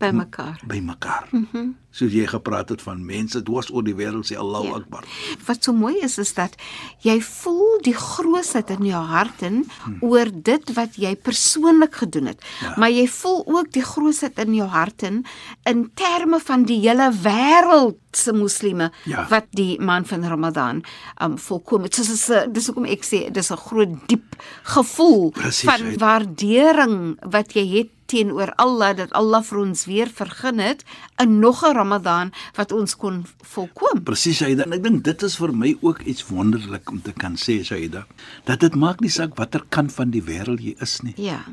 By 0.00 0.10
mekaar. 0.16 0.60
by 0.66 0.80
mekaar. 0.80 1.28
Mm 1.30 1.46
-hmm. 1.52 1.76
Soos 1.90 2.12
jy 2.12 2.26
gepraat 2.26 2.68
het 2.68 2.82
van 2.82 3.04
mense 3.04 3.42
dwars 3.42 3.70
oor 3.72 3.82
die 3.84 3.94
wêreld 3.94 4.26
sê 4.32 4.36
Allahu 4.36 4.64
Ja. 4.66 4.74
Akbar. 4.74 5.04
Wat 5.46 5.64
so 5.64 5.72
mooi 5.72 5.96
is 6.00 6.18
is 6.18 6.34
dat 6.34 6.54
jy 7.02 7.20
voel 7.20 7.78
die 7.82 7.94
grootheid 7.94 8.70
in 8.70 8.84
jou 8.86 9.04
hart 9.04 9.42
in 9.42 9.66
oor 10.00 10.26
dit 10.42 10.72
wat 10.74 10.94
jy 10.96 11.16
persoonlik 11.16 11.94
gedoen 11.94 12.26
het. 12.26 12.44
Ja. 12.60 12.74
Maar 12.76 12.90
jy 12.90 13.06
voel 13.08 13.42
ook 13.46 13.72
die 13.72 13.82
grootheid 13.82 14.38
in 14.38 14.54
jou 14.54 14.68
hart 14.68 15.02
in 15.02 15.24
in 15.64 15.90
terme 15.94 16.40
van 16.44 16.62
die 16.64 16.80
hele 16.88 17.12
wêreld 17.22 17.96
se 18.12 18.32
moslimme 18.32 18.92
Ja. 19.04 19.26
wat 19.28 19.46
die 19.50 19.80
maand 19.80 20.08
van 20.08 20.24
Ramadan 20.24 20.84
um 21.22 21.38
volkom 21.38 21.82
het. 21.82 21.94
Soos 21.94 22.10
is 22.10 22.28
'n- 22.30 22.52
dis 22.52 22.66
hoekom 22.66 22.84
ek 22.84 23.04
sê 23.04 23.30
dis 23.32 23.50
'n 23.50 23.56
groot 23.56 24.08
diep 24.08 24.36
gevoel 24.62 25.30
Presies, 25.30 25.64
van 25.70 25.96
waardering 25.98 27.18
wat 27.30 27.52
jy 27.52 27.66
het 27.78 27.88
teenoor 28.10 28.52
Allah 28.58 28.94
dat 28.98 29.14
Allah 29.16 29.42
vir 29.46 29.60
ons 29.62 29.84
weer 29.86 30.10
vergun 30.10 30.58
het 30.62 30.82
in 31.22 31.38
nog 31.38 31.62
'n 31.64 31.74
Ramadan 31.74 32.32
wat 32.58 32.72
ons 32.72 32.96
kon 32.96 33.24
volkom. 33.54 34.02
Presies 34.02 34.36
Shaida. 34.36 34.64
En 34.64 34.72
ek 34.72 34.82
dink 34.82 35.04
dit 35.04 35.22
is 35.22 35.36
vir 35.36 35.52
my 35.54 35.76
ook 35.80 36.00
iets 36.02 36.26
wonderlik 36.26 36.90
om 36.90 37.02
te 37.02 37.12
kan 37.12 37.36
sê 37.36 37.64
Shaida, 37.64 38.06
dat 38.44 38.60
dit 38.60 38.74
maak 38.74 39.00
nie 39.00 39.10
saak 39.10 39.36
watter 39.36 39.64
kant 39.68 39.92
van 39.92 40.10
die 40.10 40.22
wêreld 40.22 40.60
jy 40.60 40.74
is 40.80 41.00
nie. 41.02 41.14
Ja. 41.16 41.44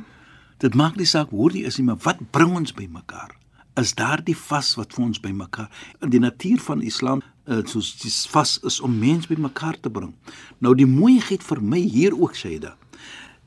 Dit 0.58 0.74
maak 0.74 0.96
nie 0.96 1.06
saak 1.06 1.30
hoe 1.30 1.52
jy 1.52 1.66
is 1.66 1.78
nie, 1.78 1.86
maar 1.86 2.02
wat 2.02 2.32
bring 2.32 2.56
ons 2.56 2.74
by 2.74 2.88
mekaar? 2.90 3.32
Is 3.76 3.94
daar 3.94 4.24
die 4.24 4.36
vas 4.36 4.76
wat 4.76 4.94
vir 4.94 5.06
ons 5.06 5.20
by 5.20 5.30
mekaar? 5.30 5.70
In 6.02 6.10
die 6.10 6.20
natuur 6.20 6.60
van 6.60 6.82
Islam, 6.82 7.22
uh, 7.46 7.62
soos 7.66 7.94
die 8.02 8.12
vas 8.32 8.60
is 8.64 8.80
om 8.80 9.00
mense 9.00 9.28
by 9.28 9.38
mekaar 9.40 9.78
te 9.80 9.90
bring. 9.90 10.16
Nou 10.60 10.74
die 10.76 10.90
mooiheid 10.90 11.44
vir 11.44 11.62
my 11.62 11.80
hier 11.80 12.18
ook 12.18 12.36
Shaida. 12.36 12.76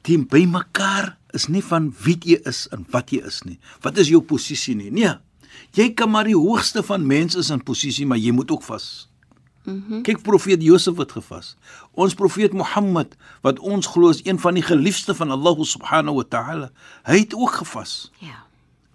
Die 0.03 0.19
by 0.19 0.47
mekaar 0.47 1.17
is 1.37 1.49
nie 1.49 1.63
van 1.65 1.91
wie 2.05 2.17
jy 2.25 2.41
is 2.49 2.67
en 2.75 2.87
wat 2.95 3.13
jy 3.15 3.23
is 3.27 3.43
nie. 3.47 3.59
Wat 3.85 3.99
is 3.99 4.11
jou 4.13 4.23
posisie 4.23 4.77
nie? 4.79 4.91
Nee. 4.95 5.15
Jy 5.77 5.91
kan 5.95 6.11
maar 6.11 6.27
die 6.27 6.39
hoogste 6.39 6.83
van 6.87 7.07
mense 7.07 7.39
is 7.39 7.51
in 7.51 7.63
posisie, 7.63 8.07
maar 8.07 8.19
jy 8.19 8.33
moet 8.35 8.51
ook 8.51 8.63
vas. 8.67 9.11
Mm-hmm. 9.65 10.03
Kyk 10.07 10.23
profeet 10.25 10.63
Josef 10.65 10.97
het 10.97 11.13
gevas. 11.13 11.55
Ons 11.93 12.15
profeet 12.17 12.55
Mohammed 12.57 13.17
wat 13.45 13.61
ons 13.61 13.87
glo 13.93 14.11
is 14.11 14.23
een 14.25 14.39
van 14.41 14.57
die 14.57 14.65
geliefde 14.65 15.15
van 15.15 15.31
Allah 15.31 15.59
subhanahu 15.61 16.23
wa 16.23 16.25
ta'ala, 16.25 16.71
hy 17.09 17.19
het 17.23 17.37
ook 17.37 17.61
gevas. 17.61 18.11
Ja. 18.25 18.47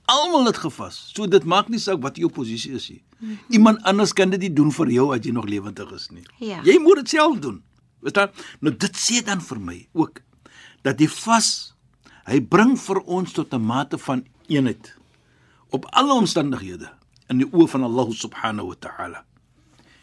Almal 0.10 0.50
het 0.50 0.58
gevas. 0.62 0.98
So 1.14 1.30
dit 1.30 1.46
maak 1.46 1.70
nie 1.70 1.82
saak 1.82 2.02
wat 2.02 2.18
jou 2.18 2.30
posisie 2.34 2.74
is 2.78 2.90
nie. 2.90 3.02
Mm-hmm. 3.20 3.38
Iemand 3.60 3.86
anders 3.86 4.14
kan 4.14 4.34
dit 4.34 4.48
nie 4.48 4.54
doen 4.54 4.74
vir 4.74 4.92
jou 4.98 5.12
as 5.16 5.24
jy 5.26 5.34
nog 5.38 5.48
lewendig 5.50 5.94
is 5.96 6.10
nie. 6.12 6.26
Ja. 6.42 6.60
Jy 6.66 6.80
moet 6.82 7.04
dit 7.04 7.16
self 7.16 7.40
doen. 7.46 7.62
Verstaan? 8.06 8.34
Nou 8.60 8.74
dit 8.74 9.00
sê 9.00 9.22
dan 9.26 9.42
vir 9.42 9.62
my 9.62 9.80
ook 9.94 10.22
dat 10.86 10.98
die 10.98 11.10
vas 11.10 11.75
hy 12.26 12.40
bring 12.42 12.76
vir 12.78 13.00
ons 13.06 13.34
tot 13.34 13.54
'n 13.54 13.62
mate 13.62 13.98
van 13.98 14.26
eenheid 14.48 14.96
op 15.70 15.86
alle 15.92 16.14
omstandighede 16.14 16.90
in 17.30 17.38
die 17.42 17.50
oë 17.52 17.68
van 17.68 17.84
Allah 17.84 18.12
subhanahu 18.12 18.68
wa 18.68 18.78
ta'ala. 18.80 19.24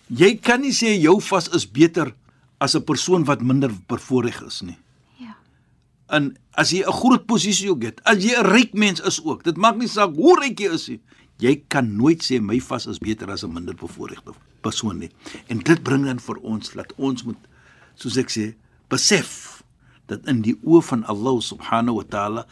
Jy 0.08 0.36
kan 0.42 0.60
nie 0.60 0.74
sê 0.74 0.98
jou 1.00 1.20
vas 1.20 1.48
is 1.48 1.66
beter 1.66 2.14
as 2.58 2.74
'n 2.76 2.84
persoon 2.84 3.24
wat 3.24 3.42
minder 3.42 3.70
bevoordeel 3.88 4.46
is 4.46 4.62
nie. 4.62 4.78
Ja. 5.18 5.36
En 6.08 6.36
as 6.54 6.70
jy 6.70 6.82
'n 6.84 6.92
groot 6.92 7.26
posisie 7.26 7.70
ook 7.70 7.82
het, 7.82 8.00
as 8.04 8.18
jy 8.24 8.34
'n 8.36 8.46
ryk 8.46 8.72
mens 8.74 9.00
is 9.00 9.24
ook, 9.24 9.42
dit 9.44 9.56
maak 9.56 9.76
nie 9.76 9.88
saak 9.88 10.14
hoe 10.14 10.40
ryk 10.40 10.58
jy 10.58 10.72
is 10.72 10.88
nie. 10.88 11.00
Jy 11.38 11.64
kan 11.68 11.96
nooit 11.96 12.22
sê 12.22 12.40
my 12.40 12.60
vas 12.60 12.86
is 12.86 12.98
beter 12.98 13.30
as 13.30 13.42
'n 13.42 13.52
minder 13.52 13.74
bevoordeelde 13.74 14.34
persoon 14.60 14.98
nie. 14.98 15.10
En 15.48 15.58
dit 15.58 15.82
bring 15.82 16.04
dan 16.04 16.20
vir 16.20 16.36
ons 16.36 16.70
dat 16.70 16.92
ons 16.96 17.24
moet 17.24 17.38
soos 17.94 18.16
ek 18.16 18.30
sê, 18.30 18.54
besef 18.88 19.61
dat 20.10 20.26
in 20.30 20.42
die 20.42 20.54
oë 20.62 20.82
van 20.88 21.04
Allah 21.10 21.38
subhanahu 21.44 22.00
wa 22.00 22.06
taala 22.14 22.46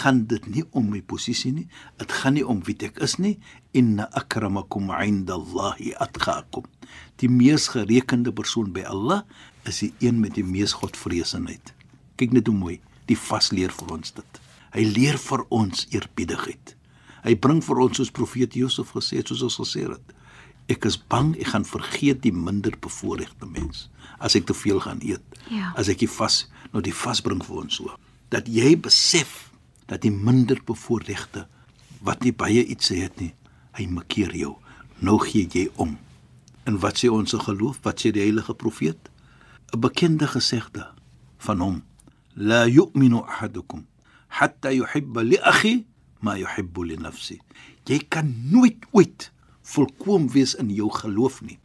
gaan 0.00 0.24
dit 0.30 0.46
nie 0.50 0.64
om 0.70 0.90
my 0.90 1.02
posisie 1.02 1.52
nie. 1.54 1.66
Dit 2.00 2.12
gaan 2.12 2.36
nie 2.36 2.46
om 2.46 2.62
wie 2.66 2.76
ek 2.86 2.98
is 3.04 3.16
nie. 3.22 3.36
Inna 3.72 4.08
akramakum 4.12 4.90
'indallahi 4.90 5.94
atqakum. 6.02 6.64
Die 7.22 7.28
mees 7.28 7.68
gerekende 7.68 8.32
persoon 8.32 8.72
by 8.72 8.84
Allah 8.86 9.22
is 9.64 9.78
die 9.78 9.92
een 10.00 10.20
met 10.20 10.34
die 10.34 10.44
mees 10.44 10.72
godvreesenheid. 10.72 11.74
Kyk 12.16 12.32
net 12.32 12.46
hoe 12.46 12.56
mooi 12.56 12.80
die 13.06 13.18
vas 13.18 13.52
leer 13.52 13.70
vir 13.70 13.92
ons 13.92 14.12
dit. 14.12 14.40
Hy 14.74 14.84
leer 14.84 15.18
vir 15.18 15.44
ons 15.48 15.86
eerbiedigheid. 15.90 16.76
Hy 17.24 17.34
bring 17.34 17.62
vir 17.64 17.80
ons 17.82 17.96
soos 17.96 18.10
profeet 18.10 18.54
Josef 18.54 18.92
gesê 18.94 19.20
het, 19.20 19.28
soos 19.28 19.42
ons 19.42 19.58
gesê 19.62 19.86
het. 19.88 20.15
Ek 20.72 20.84
is 20.88 20.96
bang 20.98 21.34
ek 21.38 21.52
gaan 21.54 21.64
vergeet 21.64 22.22
die 22.24 22.34
minder 22.34 22.74
bevoorregte 22.80 23.46
mens 23.46 23.88
as 24.18 24.34
ek 24.38 24.46
te 24.48 24.54
veel 24.56 24.80
gaan 24.80 25.02
eet. 25.04 25.22
Ja. 25.52 25.72
As 25.76 25.90
ek 25.92 26.00
die 26.02 26.10
vas, 26.10 26.46
nou 26.72 26.82
die 26.82 26.94
vas 26.94 27.20
bring 27.22 27.42
vir 27.44 27.62
ons 27.62 27.78
so 27.78 27.94
dat 28.34 28.48
jy 28.50 28.74
besef 28.82 29.52
dat 29.86 30.02
die 30.02 30.10
minder 30.10 30.58
bevoorregte 30.66 31.44
wat 32.06 32.24
nie 32.26 32.34
baie 32.34 32.64
iets 32.66 32.90
het 32.90 33.14
nie, 33.20 33.32
hy 33.78 33.86
makkeer 33.86 34.34
jou. 34.34 34.56
Nou 34.98 35.18
gee 35.22 35.46
jy 35.52 35.68
om. 35.82 35.94
En 36.66 36.80
wat 36.82 36.98
sê 36.98 37.10
ons 37.12 37.36
geloof? 37.46 37.78
Wat 37.86 38.02
sê 38.02 38.10
die 38.10 38.24
heilige 38.24 38.54
profeet? 38.54 38.98
'n 39.72 39.80
Bekende 39.80 40.26
gesegde 40.26 40.86
van 41.38 41.60
hom: 41.60 41.82
La 42.34 42.66
yu'minu 42.66 43.22
ahadukum 43.22 43.86
hatta 44.28 44.70
yuhibba 44.72 45.22
li 45.22 45.38
akhi 45.38 45.84
ma 46.20 46.36
yuhibbu 46.36 46.84
li 46.84 46.96
nafsi. 46.96 47.40
Jy 47.86 47.98
kan 48.08 48.28
nooit 48.50 48.86
ooit 48.92 49.30
volkoom 49.66 50.28
wees 50.34 50.54
in 50.54 50.70
jou 50.70 50.88
geloof 50.92 51.40
nie. 51.42 51.58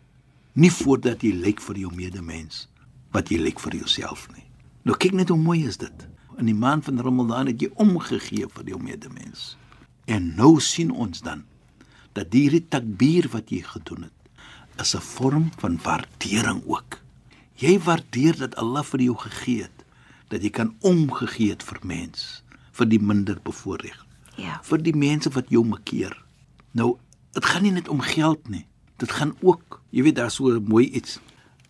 Nie 0.58 0.72
voordat 0.74 1.22
jy 1.24 1.32
lyk 1.38 1.62
vir 1.64 1.78
jou 1.86 1.92
medemens 1.96 2.68
wat 3.12 3.30
jy 3.32 3.38
lyk 3.44 3.60
vir 3.60 3.76
jouself 3.82 4.28
nie. 4.36 4.46
Nou 4.88 4.96
kyk 4.98 5.14
net 5.14 5.30
hoe 5.30 5.38
mooi 5.40 5.66
is 5.68 5.78
dit. 5.78 6.08
In 6.40 6.48
die 6.48 6.56
maand 6.58 6.86
van 6.88 7.00
Ramadan 7.04 7.48
het 7.52 7.62
jy 7.62 7.70
omgegee 7.76 8.48
vir 8.50 8.70
jou 8.72 8.80
medemens. 8.82 9.58
En 10.08 10.32
nou 10.36 10.60
sien 10.64 10.92
ons 10.92 11.22
dan 11.22 11.44
dat 12.16 12.34
hierdie 12.36 12.64
takbir 12.68 13.28
wat 13.32 13.52
jy 13.54 13.62
gedoen 13.64 14.08
het 14.10 14.18
is 14.82 14.96
'n 14.96 15.02
vorm 15.02 15.52
van 15.60 15.78
waardering 15.84 16.64
ook. 16.66 17.00
Jy 17.56 17.80
waardeer 17.80 18.38
dat 18.38 18.56
Allah 18.56 18.84
vir 18.84 19.00
jou 19.02 19.16
gegee 19.18 19.62
het 19.64 19.86
dat 20.30 20.42
jy 20.44 20.50
kan 20.50 20.76
omgegee 20.82 21.50
het 21.50 21.64
vir 21.64 21.80
mens, 21.84 22.44
vir 22.72 22.86
die 22.88 23.00
minder 23.00 23.38
bevoordeel 23.44 24.00
Ja. 24.38 24.60
vir 24.64 24.78
die 24.82 24.96
mense 24.96 25.30
wat 25.30 25.50
jou 25.50 25.66
makkeer. 25.66 26.24
Nou, 26.72 26.98
dit 27.32 27.46
gaan 27.46 27.64
nie 27.64 27.72
net 27.72 27.88
om 27.90 28.02
geld 28.02 28.50
nie. 28.50 28.66
Dit 29.02 29.12
gaan 29.12 29.36
ook, 29.42 29.82
jy 29.90 30.04
weet 30.04 30.16
daar's 30.16 30.36
so 30.40 30.60
mooi 30.60 30.90
iets. 30.90 31.20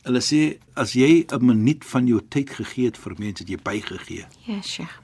Hulle 0.02 0.22
sê 0.22 0.58
as 0.74 0.94
jy 0.94 1.26
'n 1.30 1.46
minuut 1.46 1.86
van 1.86 2.08
jou 2.08 2.22
tyd 2.30 2.50
gegee 2.50 2.86
het 2.86 2.98
vir 2.98 3.14
mense, 3.18 3.44
jy 3.46 3.58
bygegee. 3.58 4.26
Ja, 4.46 4.62
Sheikh. 4.62 5.00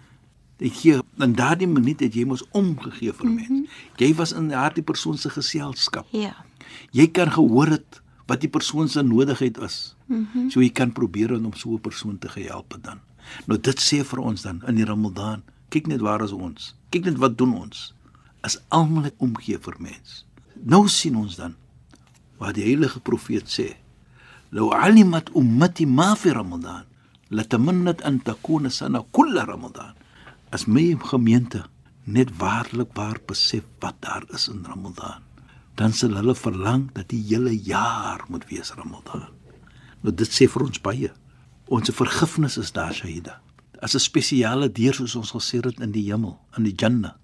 Jy 0.58 0.70
gee 0.70 1.02
in 1.22 1.34
daardie 1.34 1.68
minuut 1.68 2.00
het 2.00 2.14
jy 2.14 2.26
mos 2.26 2.44
omgegee 2.52 3.14
vir 3.14 3.30
mense. 3.30 3.70
Jy 4.02 4.14
was 4.16 4.34
in 4.34 4.50
daardie 4.50 4.84
persoon 4.84 5.18
se 5.18 5.30
geselskap. 5.30 6.08
Ja. 6.12 6.34
Jy 6.92 7.08
kan 7.08 7.32
gehoor 7.32 7.68
het 7.68 8.02
wat 8.28 8.42
die 8.42 8.50
persoon 8.50 8.90
se 8.90 9.02
nodigheid 9.02 9.58
is. 9.58 9.96
Mm 10.08 10.28
-hmm. 10.34 10.50
So 10.50 10.62
jy 10.62 10.70
kan 10.70 10.92
probeer 10.92 11.34
om 11.34 11.54
so 11.54 11.74
'n 11.74 11.80
persoon 11.80 12.18
te 12.18 12.28
help 12.34 12.78
dan. 12.82 13.00
Nou 13.46 13.60
dit 13.60 13.80
sê 13.80 14.04
vir 14.04 14.20
ons 14.20 14.42
dan 14.42 14.62
in 14.68 14.76
die 14.76 14.86
Ramadan, 14.86 15.44
kyk 15.70 15.88
net 15.88 16.02
waar 16.02 16.24
is 16.24 16.32
ons. 16.32 16.76
Kyk 16.90 17.04
net 17.06 17.18
wat 17.18 17.38
doen 17.38 17.54
ons. 17.56 17.94
As 18.42 18.60
almal 18.68 19.02
net 19.02 19.14
omgee 19.18 19.60
vir 19.60 19.76
mens. 19.80 20.26
Nou 20.64 20.88
sien 20.88 21.16
ons 21.16 21.36
dan 21.36 21.56
wat 22.38 22.54
die 22.58 22.68
heilige 22.68 23.00
profeet 23.02 23.50
sê. 23.50 23.72
Law 24.54 24.72
alimat 24.78 25.32
ummati 25.36 25.88
ma 25.90 26.14
fi 26.16 26.32
Ramadan, 26.36 26.86
latamannat 27.34 28.04
an 28.06 28.22
takuna 28.24 28.70
sana 28.70 29.02
kull 29.12 29.34
Ramadan. 29.36 29.96
As 30.54 30.68
my 30.68 30.96
gemeente 31.10 31.66
net 32.06 32.30
waarlik 32.40 32.94
waar 32.96 33.20
besef 33.28 33.66
wat 33.84 33.98
daar 34.00 34.24
is 34.34 34.48
in 34.48 34.64
Ramadan, 34.64 35.24
dan 35.76 35.94
sal 35.94 36.16
hulle 36.16 36.36
verlang 36.36 36.88
dat 36.94 37.10
die 37.12 37.24
hele 37.28 37.52
jaar 37.52 38.24
moet 38.30 38.48
wees 38.50 38.72
Ramadan. 38.78 39.28
Nou 40.02 40.14
dit 40.14 40.32
sê 40.32 40.48
vir 40.48 40.64
ons 40.64 40.82
baie. 40.82 41.12
Ons 41.68 41.92
vergifnis 41.92 42.56
is 42.62 42.72
daar 42.72 42.94
Shaida. 42.96 43.42
As 43.82 43.96
'n 43.96 44.00
spesiale 44.00 44.72
deur 44.72 44.94
soos 44.94 45.16
ons 45.16 45.32
gesê 45.32 45.60
het 45.62 45.80
in 45.80 45.92
die 45.92 46.08
hemel, 46.12 46.40
in 46.58 46.64
die 46.64 46.76
Jannah, 46.76 47.16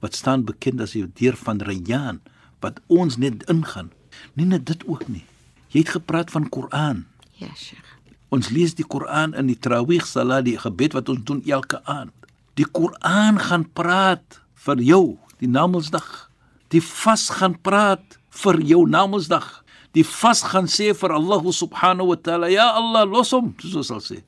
wat 0.00 0.14
staan 0.14 0.44
bekend 0.44 0.80
as 0.80 0.92
die 0.92 1.06
deur 1.06 1.36
van 1.36 1.60
Rayyan 1.60 2.20
wat 2.60 2.80
ons 2.88 3.16
net 3.16 3.44
ingaan. 3.50 3.90
Nie 4.34 4.46
net 4.46 4.66
dit 4.66 4.84
ook 4.86 5.08
nie. 5.08 5.24
Jy 5.70 5.84
het 5.84 5.94
gepraat 5.96 6.30
van 6.30 6.48
Koran. 6.48 7.06
Ja, 7.38 7.52
Sheikh. 7.54 7.96
Ons 8.30 8.50
lees 8.54 8.76
die 8.78 8.86
Koran 8.86 9.34
in 9.34 9.48
die 9.50 9.58
Tarawih 9.58 10.02
Salat, 10.06 10.44
die 10.46 10.58
gebed 10.58 10.94
wat 10.94 11.08
ons 11.10 11.24
doen 11.26 11.42
elke 11.46 11.80
aand. 11.90 12.14
Die 12.58 12.66
Koran 12.66 13.40
gaan 13.42 13.66
praat 13.74 14.40
vir 14.66 14.82
jou 14.84 15.04
die 15.40 15.48
Namedsdag. 15.50 16.28
Die 16.70 16.82
vas 16.84 17.28
gaan 17.40 17.56
praat 17.58 18.18
vir 18.42 18.60
jou 18.62 18.84
Namedsdag. 18.86 19.48
Die 19.96 20.04
vas 20.06 20.44
gaan 20.46 20.68
sê 20.70 20.92
vir 20.94 21.14
Allah 21.16 21.42
subhanahu 21.42 22.12
wa 22.12 22.18
taala, 22.22 22.50
ja 22.52 22.68
Allah, 22.78 23.02
los 23.08 23.32
hom, 23.34 23.50
soos 23.58 23.80
ons 23.80 23.90
sal 23.90 24.02
sê. 24.04 24.20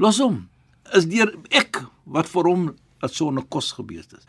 Los 0.00 0.20
hom. 0.22 0.46
Is 0.96 1.04
deur 1.10 1.34
ek 1.52 1.82
wat 2.08 2.30
vir 2.32 2.48
hom 2.48 2.62
'n 3.04 3.08
sonne 3.08 3.42
kos 3.52 3.72
gebees 3.76 4.08
het. 4.08 4.24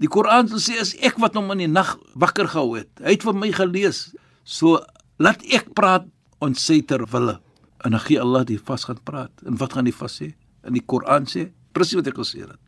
Die 0.00 0.08
Koran 0.08 0.48
sê 0.48 0.78
as 0.80 0.94
ek 1.04 1.18
wat 1.22 1.36
hom 1.38 1.52
in 1.54 1.66
die 1.66 1.70
nag 1.70 1.96
wakker 2.14 2.48
gehou 2.48 2.76
het. 2.78 2.90
Hy 3.02 3.16
het 3.16 3.26
vir 3.26 3.36
my 3.38 3.52
gelees. 3.54 4.10
So 4.44 4.80
laat 5.22 5.44
ek 5.52 5.74
praat 5.76 6.08
ons 6.42 6.58
sê 6.58 6.80
ter 6.86 7.04
wille. 7.12 7.38
En 7.82 7.94
dan 7.94 8.02
gee 8.06 8.20
Allah 8.20 8.46
die 8.46 8.58
vas 8.58 8.86
gaan 8.88 9.02
praat. 9.04 9.32
En 9.46 9.58
wat 9.58 9.74
gaan 9.76 9.86
die 9.86 9.94
vas 9.94 10.16
sê? 10.22 10.32
In 10.66 10.78
die 10.78 10.84
Koran 10.86 11.26
sê 11.30 11.50
presies 11.74 11.98
wat 12.00 12.10
ek 12.12 12.20
gesê 12.20 12.44
het 12.44 12.58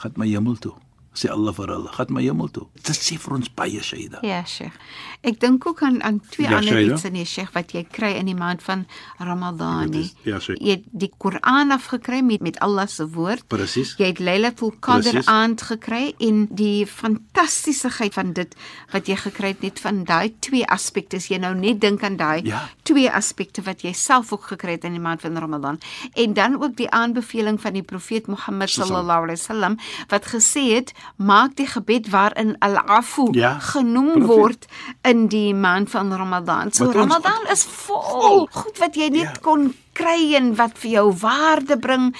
gaan 0.00 0.16
my 0.18 0.26
hemel 0.28 0.56
toe 0.60 0.74
sê 1.14 1.30
Allah 1.30 1.54
vir 1.56 1.72
hulle 1.74 1.92
gaan 1.94 2.12
my 2.14 2.22
hemel 2.24 2.50
toe. 2.54 2.66
Dit 2.82 2.98
sê 2.98 3.18
vir 3.20 3.36
ons 3.38 3.50
baie 3.56 3.82
Shaida. 3.82 4.20
Ja 4.26 4.42
Sheikh. 4.44 4.76
Ek 5.24 5.40
dink 5.40 5.66
ook 5.66 5.82
aan 5.86 6.02
aan 6.02 6.20
twee 6.30 6.48
ja, 6.48 6.58
ander 6.58 6.80
iets 6.82 7.06
in 7.08 7.16
die 7.18 7.26
Sheikh 7.28 7.54
wat 7.54 7.74
jy 7.74 7.84
kry 7.90 8.14
in 8.18 8.28
die 8.30 8.36
maand 8.38 8.62
van 8.62 8.86
Ramadan 9.18 9.90
nie 9.94 10.10
ja 10.26 10.40
Sheikh. 10.40 10.60
Jy 10.60 10.78
het 10.78 10.88
die 10.90 11.10
Koran 11.18 11.74
afgekry 11.74 12.20
met 12.26 12.42
met 12.44 12.58
Allah 12.64 12.88
se 12.90 13.06
woord. 13.14 13.46
Presies 13.48 13.94
jy 14.00 14.10
het 14.12 14.22
Lailatul 14.22 14.74
Qadr 14.84 15.22
aand 15.30 15.62
gekry 15.70 16.14
en 16.18 16.44
die 16.50 16.86
fantasiesigheid 16.86 18.14
van 18.14 18.34
dit 18.36 18.56
wat 18.92 19.08
jy 19.08 19.16
gekry 19.24 19.54
het 19.54 19.62
net 19.64 19.80
van 19.82 20.02
daai 20.08 20.34
twee 20.44 20.66
aspekte 20.66 21.20
jy 21.22 21.38
nou 21.40 21.52
net 21.56 21.80
dink 21.82 22.02
aan 22.04 22.16
daai 22.18 22.44
ja. 22.46 22.64
twee 22.82 23.10
aspekte 23.10 23.62
wat 23.66 23.84
jy 23.84 23.92
self 23.96 24.32
ook 24.34 24.48
gekry 24.54 24.76
het 24.76 24.84
in 24.88 24.96
die 24.96 25.02
maand 25.02 25.22
van 25.24 25.38
Ramadan. 25.38 25.80
En 26.14 26.34
dan 26.34 26.58
ook 26.62 26.76
die 26.76 26.90
aanbeveling 26.90 27.60
van 27.60 27.78
die 27.78 27.82
profeet 27.82 28.26
Mohammed 28.26 28.70
sallallahu 28.70 29.28
alaihi 29.28 29.40
wasallam 29.40 29.78
wat 30.08 30.28
gesê 30.32 30.64
het 30.74 30.92
maak 31.16 31.56
die 31.56 31.66
gebed 31.66 32.10
waarin 32.10 32.56
al-afu 32.58 33.28
ja, 33.32 33.58
genoem 33.58 34.12
profeet. 34.12 34.26
word 34.26 34.66
in 35.02 35.26
die 35.28 35.54
maand 35.54 35.90
van 35.90 36.12
Ramadan. 36.12 36.72
So 36.72 36.86
wat 36.86 36.94
Ramadan 36.94 37.46
ons, 37.48 37.50
is 37.50 37.64
vol 37.64 38.46
goed 38.50 38.78
wat 38.78 38.96
jy 38.96 39.08
net 39.08 39.30
ja. 39.30 39.38
kon 39.40 39.72
kry 39.92 40.34
en 40.34 40.54
wat 40.58 40.78
vir 40.82 40.90
jou 40.90 41.06
waarde 41.22 41.78
bring. 41.78 42.12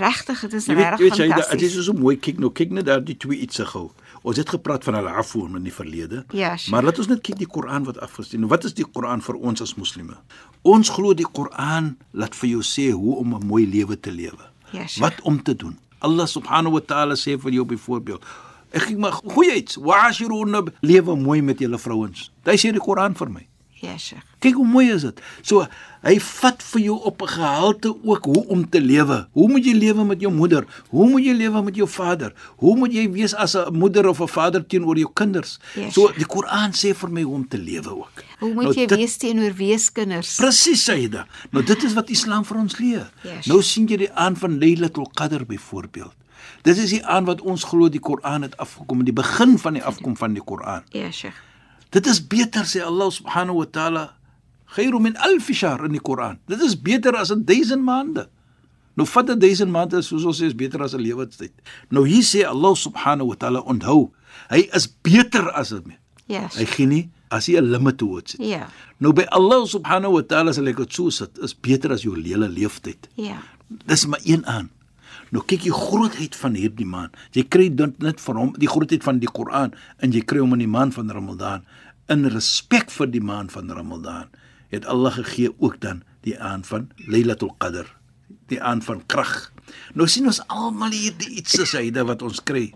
Regtig, 0.00 0.40
dit 0.40 0.54
is 0.54 0.66
regtig 0.66 1.16
fantasties. 1.16 1.60
Dit 1.60 1.76
is 1.76 1.84
so 1.84 1.92
mooi 1.92 2.16
kyk 2.16 2.38
nou, 2.40 2.52
kyk 2.54 2.72
net 2.72 2.88
daar 2.88 3.04
die 3.04 3.16
twee 3.20 3.42
iets 3.44 3.60
gehou. 3.60 3.90
Ons 4.24 4.38
het 4.40 4.48
gepraat 4.48 4.84
van 4.86 4.96
al-afu 4.96 5.42
in 5.50 5.66
die 5.66 5.74
verlede. 5.74 6.22
Ja, 6.32 6.54
sure. 6.56 6.72
maar 6.72 6.86
laat 6.86 6.98
ons 7.02 7.10
net 7.10 7.20
kyk 7.26 7.36
die 7.42 7.48
Koran 7.50 7.84
wat 7.84 7.98
afgesien. 8.00 8.46
Wat 8.48 8.64
is 8.64 8.72
die 8.72 8.86
Koran 8.88 9.20
vir 9.20 9.36
ons 9.36 9.60
as 9.60 9.74
moslimme? 9.76 10.16
Ons 10.64 10.88
glo 10.94 11.12
die 11.12 11.28
Koran 11.28 11.98
laat 12.16 12.36
vir 12.38 12.54
jou 12.54 12.62
sê 12.64 12.88
hoe 12.96 13.18
om 13.20 13.34
'n 13.36 13.46
mooi 13.46 13.66
lewe 13.68 14.00
te 14.00 14.12
lewe. 14.12 14.48
Ja, 14.72 14.86
sure. 14.86 15.04
Wat 15.04 15.20
om 15.22 15.42
te 15.42 15.56
doen. 15.56 15.76
Allah 16.04 16.28
subhanahu 16.28 16.76
wa 16.78 16.84
ta'ala 16.84 17.16
sê 17.18 17.38
vir 17.40 17.58
jou 17.58 17.66
byvoorbeeld 17.74 18.24
ek 18.74 18.88
gee 18.90 18.98
maar 18.98 19.16
goeie 19.22 19.62
wa'ashiruna 19.78 20.64
lewe 20.82 21.16
mooi 21.16 21.40
met 21.42 21.60
julle 21.62 21.78
vrouens. 21.78 22.30
Dit 22.44 22.60
sê 22.60 22.72
die 22.74 22.82
Koran 22.82 23.14
vir 23.14 23.30
my. 23.30 23.44
Ja, 23.84 23.96
Sheikh. 23.98 24.22
Kyk 24.40 24.56
hoe 24.60 24.66
mooi 24.66 24.90
is 24.92 25.04
dit. 25.04 25.20
So 25.42 25.64
hy 26.04 26.14
vat 26.20 26.62
vir 26.70 26.80
jou 26.84 26.96
op 27.08 27.22
'n 27.22 27.28
gehalte 27.28 27.90
ook 28.04 28.24
hoe 28.24 28.44
om 28.48 28.68
te 28.68 28.80
lewe. 28.80 29.26
Hoe 29.32 29.48
moet 29.48 29.64
jy 29.64 29.72
lewe 29.72 30.04
met 30.04 30.20
jou 30.20 30.32
moeder? 30.32 30.64
Hoe 30.88 31.08
moet 31.08 31.24
jy 31.24 31.32
lewe 31.32 31.62
met 31.62 31.76
jou 31.76 31.88
vader? 31.88 32.32
Hoe 32.56 32.76
moet 32.76 32.92
jy 32.92 33.10
wees 33.10 33.34
as 33.34 33.54
'n 33.54 33.72
moeder 33.72 34.08
of 34.08 34.20
'n 34.20 34.28
vader 34.28 34.66
teenoor 34.66 34.96
jou 34.96 35.10
kinders? 35.12 35.58
Ja, 35.74 35.90
so 35.90 36.12
die 36.16 36.26
Koran 36.26 36.72
sê 36.72 36.94
vir 36.94 37.10
my 37.10 37.22
hoe 37.22 37.34
om 37.34 37.48
te 37.48 37.58
lewe 37.58 37.90
ook. 37.90 38.12
Hoe 38.38 38.54
moet 38.54 38.64
nou, 38.64 38.74
jy 38.74 38.86
dit, 38.86 38.98
wees 38.98 39.16
teenoor 39.16 39.54
weeskinders? 39.54 40.36
Presies, 40.36 40.84
Saida. 40.84 41.26
Nou 41.50 41.64
dit 41.64 41.82
is 41.84 41.92
wat 41.92 42.10
Islam 42.10 42.44
vir 42.44 42.56
ons 42.56 42.78
leer. 42.78 43.10
Ja, 43.22 43.38
nou 43.44 43.62
sien 43.62 43.86
jy 43.86 43.96
die 43.96 44.12
aan 44.12 44.36
van 44.36 44.58
Lailatul 44.58 45.10
Qadr 45.14 45.44
byvoorbeeld. 45.46 46.14
Dit 46.62 46.76
is 46.76 46.90
die 46.90 47.04
aan 47.06 47.24
wat 47.24 47.40
ons 47.40 47.64
glo 47.64 47.88
die 47.88 48.00
Koran 48.00 48.42
het 48.42 48.56
afgekom 48.56 48.98
in 48.98 49.04
die 49.04 49.12
begin 49.12 49.58
van 49.58 49.72
die 49.72 49.84
afkom 49.84 50.16
van 50.16 50.32
die 50.32 50.42
Koran. 50.42 50.82
Ja, 50.88 51.10
Sheikh. 51.10 51.36
Dit 51.94 52.06
is 52.10 52.18
beter 52.18 52.66
sê 52.66 52.82
Allah 52.82 53.10
subhanahu 53.14 53.62
wa 53.62 53.66
taala 53.70 54.04
khairu 54.74 54.98
min 54.98 55.14
alf 55.22 55.46
shahr 55.54 55.84
in 55.86 55.94
die 55.94 56.02
Koran. 56.02 56.40
Dit 56.50 56.60
is 56.60 56.74
beter 56.74 57.14
as 57.14 57.30
'n 57.30 57.44
1000 57.46 57.82
maande. 57.82 58.26
Nou 58.98 59.06
vat 59.06 59.30
'n 59.30 59.38
1000 59.38 59.70
maande 59.70 60.02
soos 60.02 60.24
ons 60.24 60.40
sê 60.40 60.46
is 60.50 60.56
beter 60.56 60.82
as 60.82 60.94
'n 60.94 61.02
lewenstyd. 61.06 61.52
Nou 61.90 62.02
hier 62.06 62.22
sê 62.22 62.42
Allah 62.42 62.74
subhanahu 62.74 63.30
wa 63.30 63.36
taala 63.36 63.60
onthou, 63.62 64.10
hy 64.50 64.66
is 64.74 64.86
beter 64.90 65.50
as 65.54 65.68
dit. 65.68 65.86
Ja. 66.26 66.48
Hy 66.48 66.64
gee 66.64 66.86
nie 66.86 67.10
as 67.30 67.46
hy 67.46 67.58
'n 67.58 67.70
limit 67.70 67.98
toe 67.98 68.16
het. 68.16 68.34
Ja. 68.38 68.68
Nou 68.98 69.12
by 69.12 69.26
Allah 69.30 69.66
subhanahu 69.66 70.12
wa 70.18 70.22
taala 70.22 70.52
sal 70.52 70.66
ek 70.66 70.76
dit 70.76 70.92
so 70.92 71.10
sit, 71.10 71.38
is 71.38 71.54
beter 71.54 71.92
as 71.92 72.02
jou 72.02 72.14
hele 72.14 72.48
lewenstyd. 72.48 73.08
Ja. 73.14 73.38
Dis 73.86 74.06
maar 74.06 74.20
een 74.24 74.46
aan. 74.46 74.70
Nou 75.34 75.42
kyk 75.46 75.66
jy 75.66 75.72
grootheid 75.74 76.36
van 76.36 76.54
hierdie 76.58 76.86
man. 76.88 77.10
Jy 77.36 77.46
kry 77.48 77.68
dit 77.74 77.98
net 78.02 78.20
van 78.20 78.40
hom, 78.40 78.54
die 78.58 78.70
grootheid 78.70 79.04
van 79.06 79.20
die 79.22 79.30
Koran 79.30 79.74
en 79.98 80.14
jy 80.14 80.22
kry 80.26 80.42
hom 80.42 80.54
in 80.56 80.64
die 80.64 80.70
maand 80.70 80.94
van 80.94 81.10
Ramadan. 81.10 81.64
In 82.12 82.26
respek 82.30 82.90
vir 82.92 83.10
die 83.10 83.24
maand 83.24 83.52
van 83.54 83.70
Ramadan 83.70 84.32
het 84.74 84.86
Allah 84.90 85.14
gegee 85.14 85.52
ook 85.58 85.80
dan 85.80 86.02
die 86.26 86.34
aan 86.40 86.64
van 86.64 86.90
Lailatul 87.06 87.54
Qadr 87.58 87.86
die 88.50 88.60
aan 88.62 88.82
van 88.82 89.00
krag. 89.06 89.52
Nou 89.96 90.08
sien 90.10 90.26
ons 90.28 90.42
almal 90.52 90.92
hier 90.92 91.14
die 91.16 91.38
iets 91.40 91.56
se 91.56 91.66
syde 91.68 92.04
wat 92.04 92.22
ons 92.22 92.42
kry. 92.44 92.68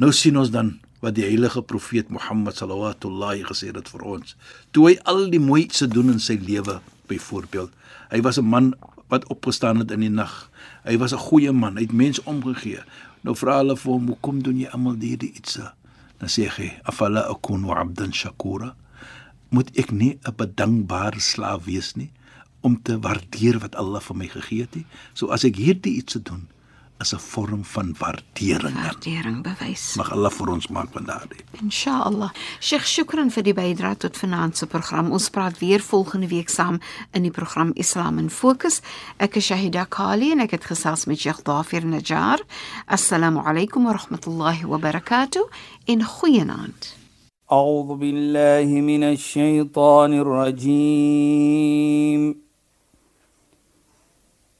Nou 0.00 0.12
sien 0.16 0.38
ons 0.40 0.52
dan 0.52 0.78
wat 1.02 1.16
die 1.18 1.26
heilige 1.26 1.62
profeet 1.66 2.12
Mohammed 2.14 2.56
sallallahu 2.56 3.42
gesê 3.50 3.72
het 3.74 3.88
vir 3.90 4.02
ons. 4.06 4.36
Toe 4.70 4.88
hy 4.88 4.94
al 5.04 5.28
die 5.30 5.42
mooi 5.42 5.66
se 5.72 5.88
doen 5.88 6.14
in 6.14 6.20
sy 6.22 6.38
lewe 6.40 6.80
byvoorbeeld 7.10 7.72
hy 8.12 8.20
was 8.20 8.38
'n 8.38 8.44
man 8.44 8.74
wat 9.12 9.28
opgestaan 9.28 9.82
het 9.84 9.92
in 9.92 10.00
die 10.06 10.12
nag. 10.12 10.48
Hy 10.88 10.96
was 10.96 11.12
'n 11.12 11.26
goeie 11.28 11.52
man 11.52 11.76
hy 11.76 11.84
het 11.84 11.92
mense 11.92 12.24
omgegee. 12.24 12.80
Nou 13.20 13.36
vra 13.36 13.60
hulle 13.60 13.76
vir 13.76 13.92
hom 13.92 14.06
hoekom 14.06 14.42
doen 14.42 14.58
jy 14.58 14.68
almal 14.72 14.96
hierdie 14.96 15.32
iets? 15.32 15.52
Se 15.52 15.70
dan 16.18 16.30
sê 16.30 16.48
hy 16.56 16.70
afala 16.82 17.26
akunu 17.26 17.74
abdan 17.74 18.12
shakura. 18.12 18.74
Moet 19.50 19.70
ek 19.76 19.90
nie 19.90 20.18
'n 20.22 20.36
bedankbare 20.36 21.20
slaaf 21.20 21.64
wees 21.64 21.94
nie 21.94 22.10
om 22.60 22.82
te 22.82 22.98
waardeer 22.98 23.58
wat 23.58 23.74
Allah 23.74 24.00
vir 24.00 24.16
my 24.16 24.26
gegee 24.26 24.60
het 24.60 24.74
nie? 24.74 24.86
So 25.14 25.26
as 25.26 25.44
ek 25.44 25.56
hierdie 25.56 25.96
iets 25.96 26.14
doen 26.22 26.48
is 27.01 27.13
'n 27.13 27.19
vorm 27.19 27.63
van 27.63 27.95
waardering 27.99 28.75
waardering 28.75 29.43
bewys 29.43 29.95
mag 29.95 30.11
Allah 30.11 30.31
vir 30.31 30.49
ons 30.49 30.67
maak 30.67 30.89
van 30.91 31.03
daardie 31.05 31.43
inshallah 31.61 32.31
Sheikh 32.59 32.85
shukran 32.85 33.31
vir 33.35 33.43
die 33.43 33.53
bydrae 33.53 33.97
tot 33.97 34.17
finansie 34.17 34.67
program 34.67 35.11
ons 35.11 35.29
praat 35.29 35.59
weer 35.59 35.79
volgende 35.79 36.27
week 36.27 36.49
saam 36.49 36.79
in 37.13 37.21
die 37.21 37.31
program 37.31 37.71
Islam 37.75 38.17
in 38.17 38.29
Fokus 38.29 38.81
ek 39.17 39.35
is 39.35 39.45
Shahida 39.45 39.85
Kali 39.85 40.31
en 40.31 40.39
ek 40.39 40.51
het 40.51 40.65
gesels 40.65 41.05
met 41.05 41.19
Sheikh 41.19 41.43
Dafir 41.43 41.85
Najjar 41.85 42.39
assalamu 42.87 43.39
alaykum 43.45 43.83
wa 43.83 43.93
rahmatullahi 43.93 44.65
wa 44.65 44.77
barakatuh 44.77 45.43
in 45.85 46.03
goeienaand 46.03 46.97
أعوذ 47.51 47.95
بالله 47.95 48.81
من 48.81 49.03
الشيطان 49.03 50.19
الرجيم 50.19 52.35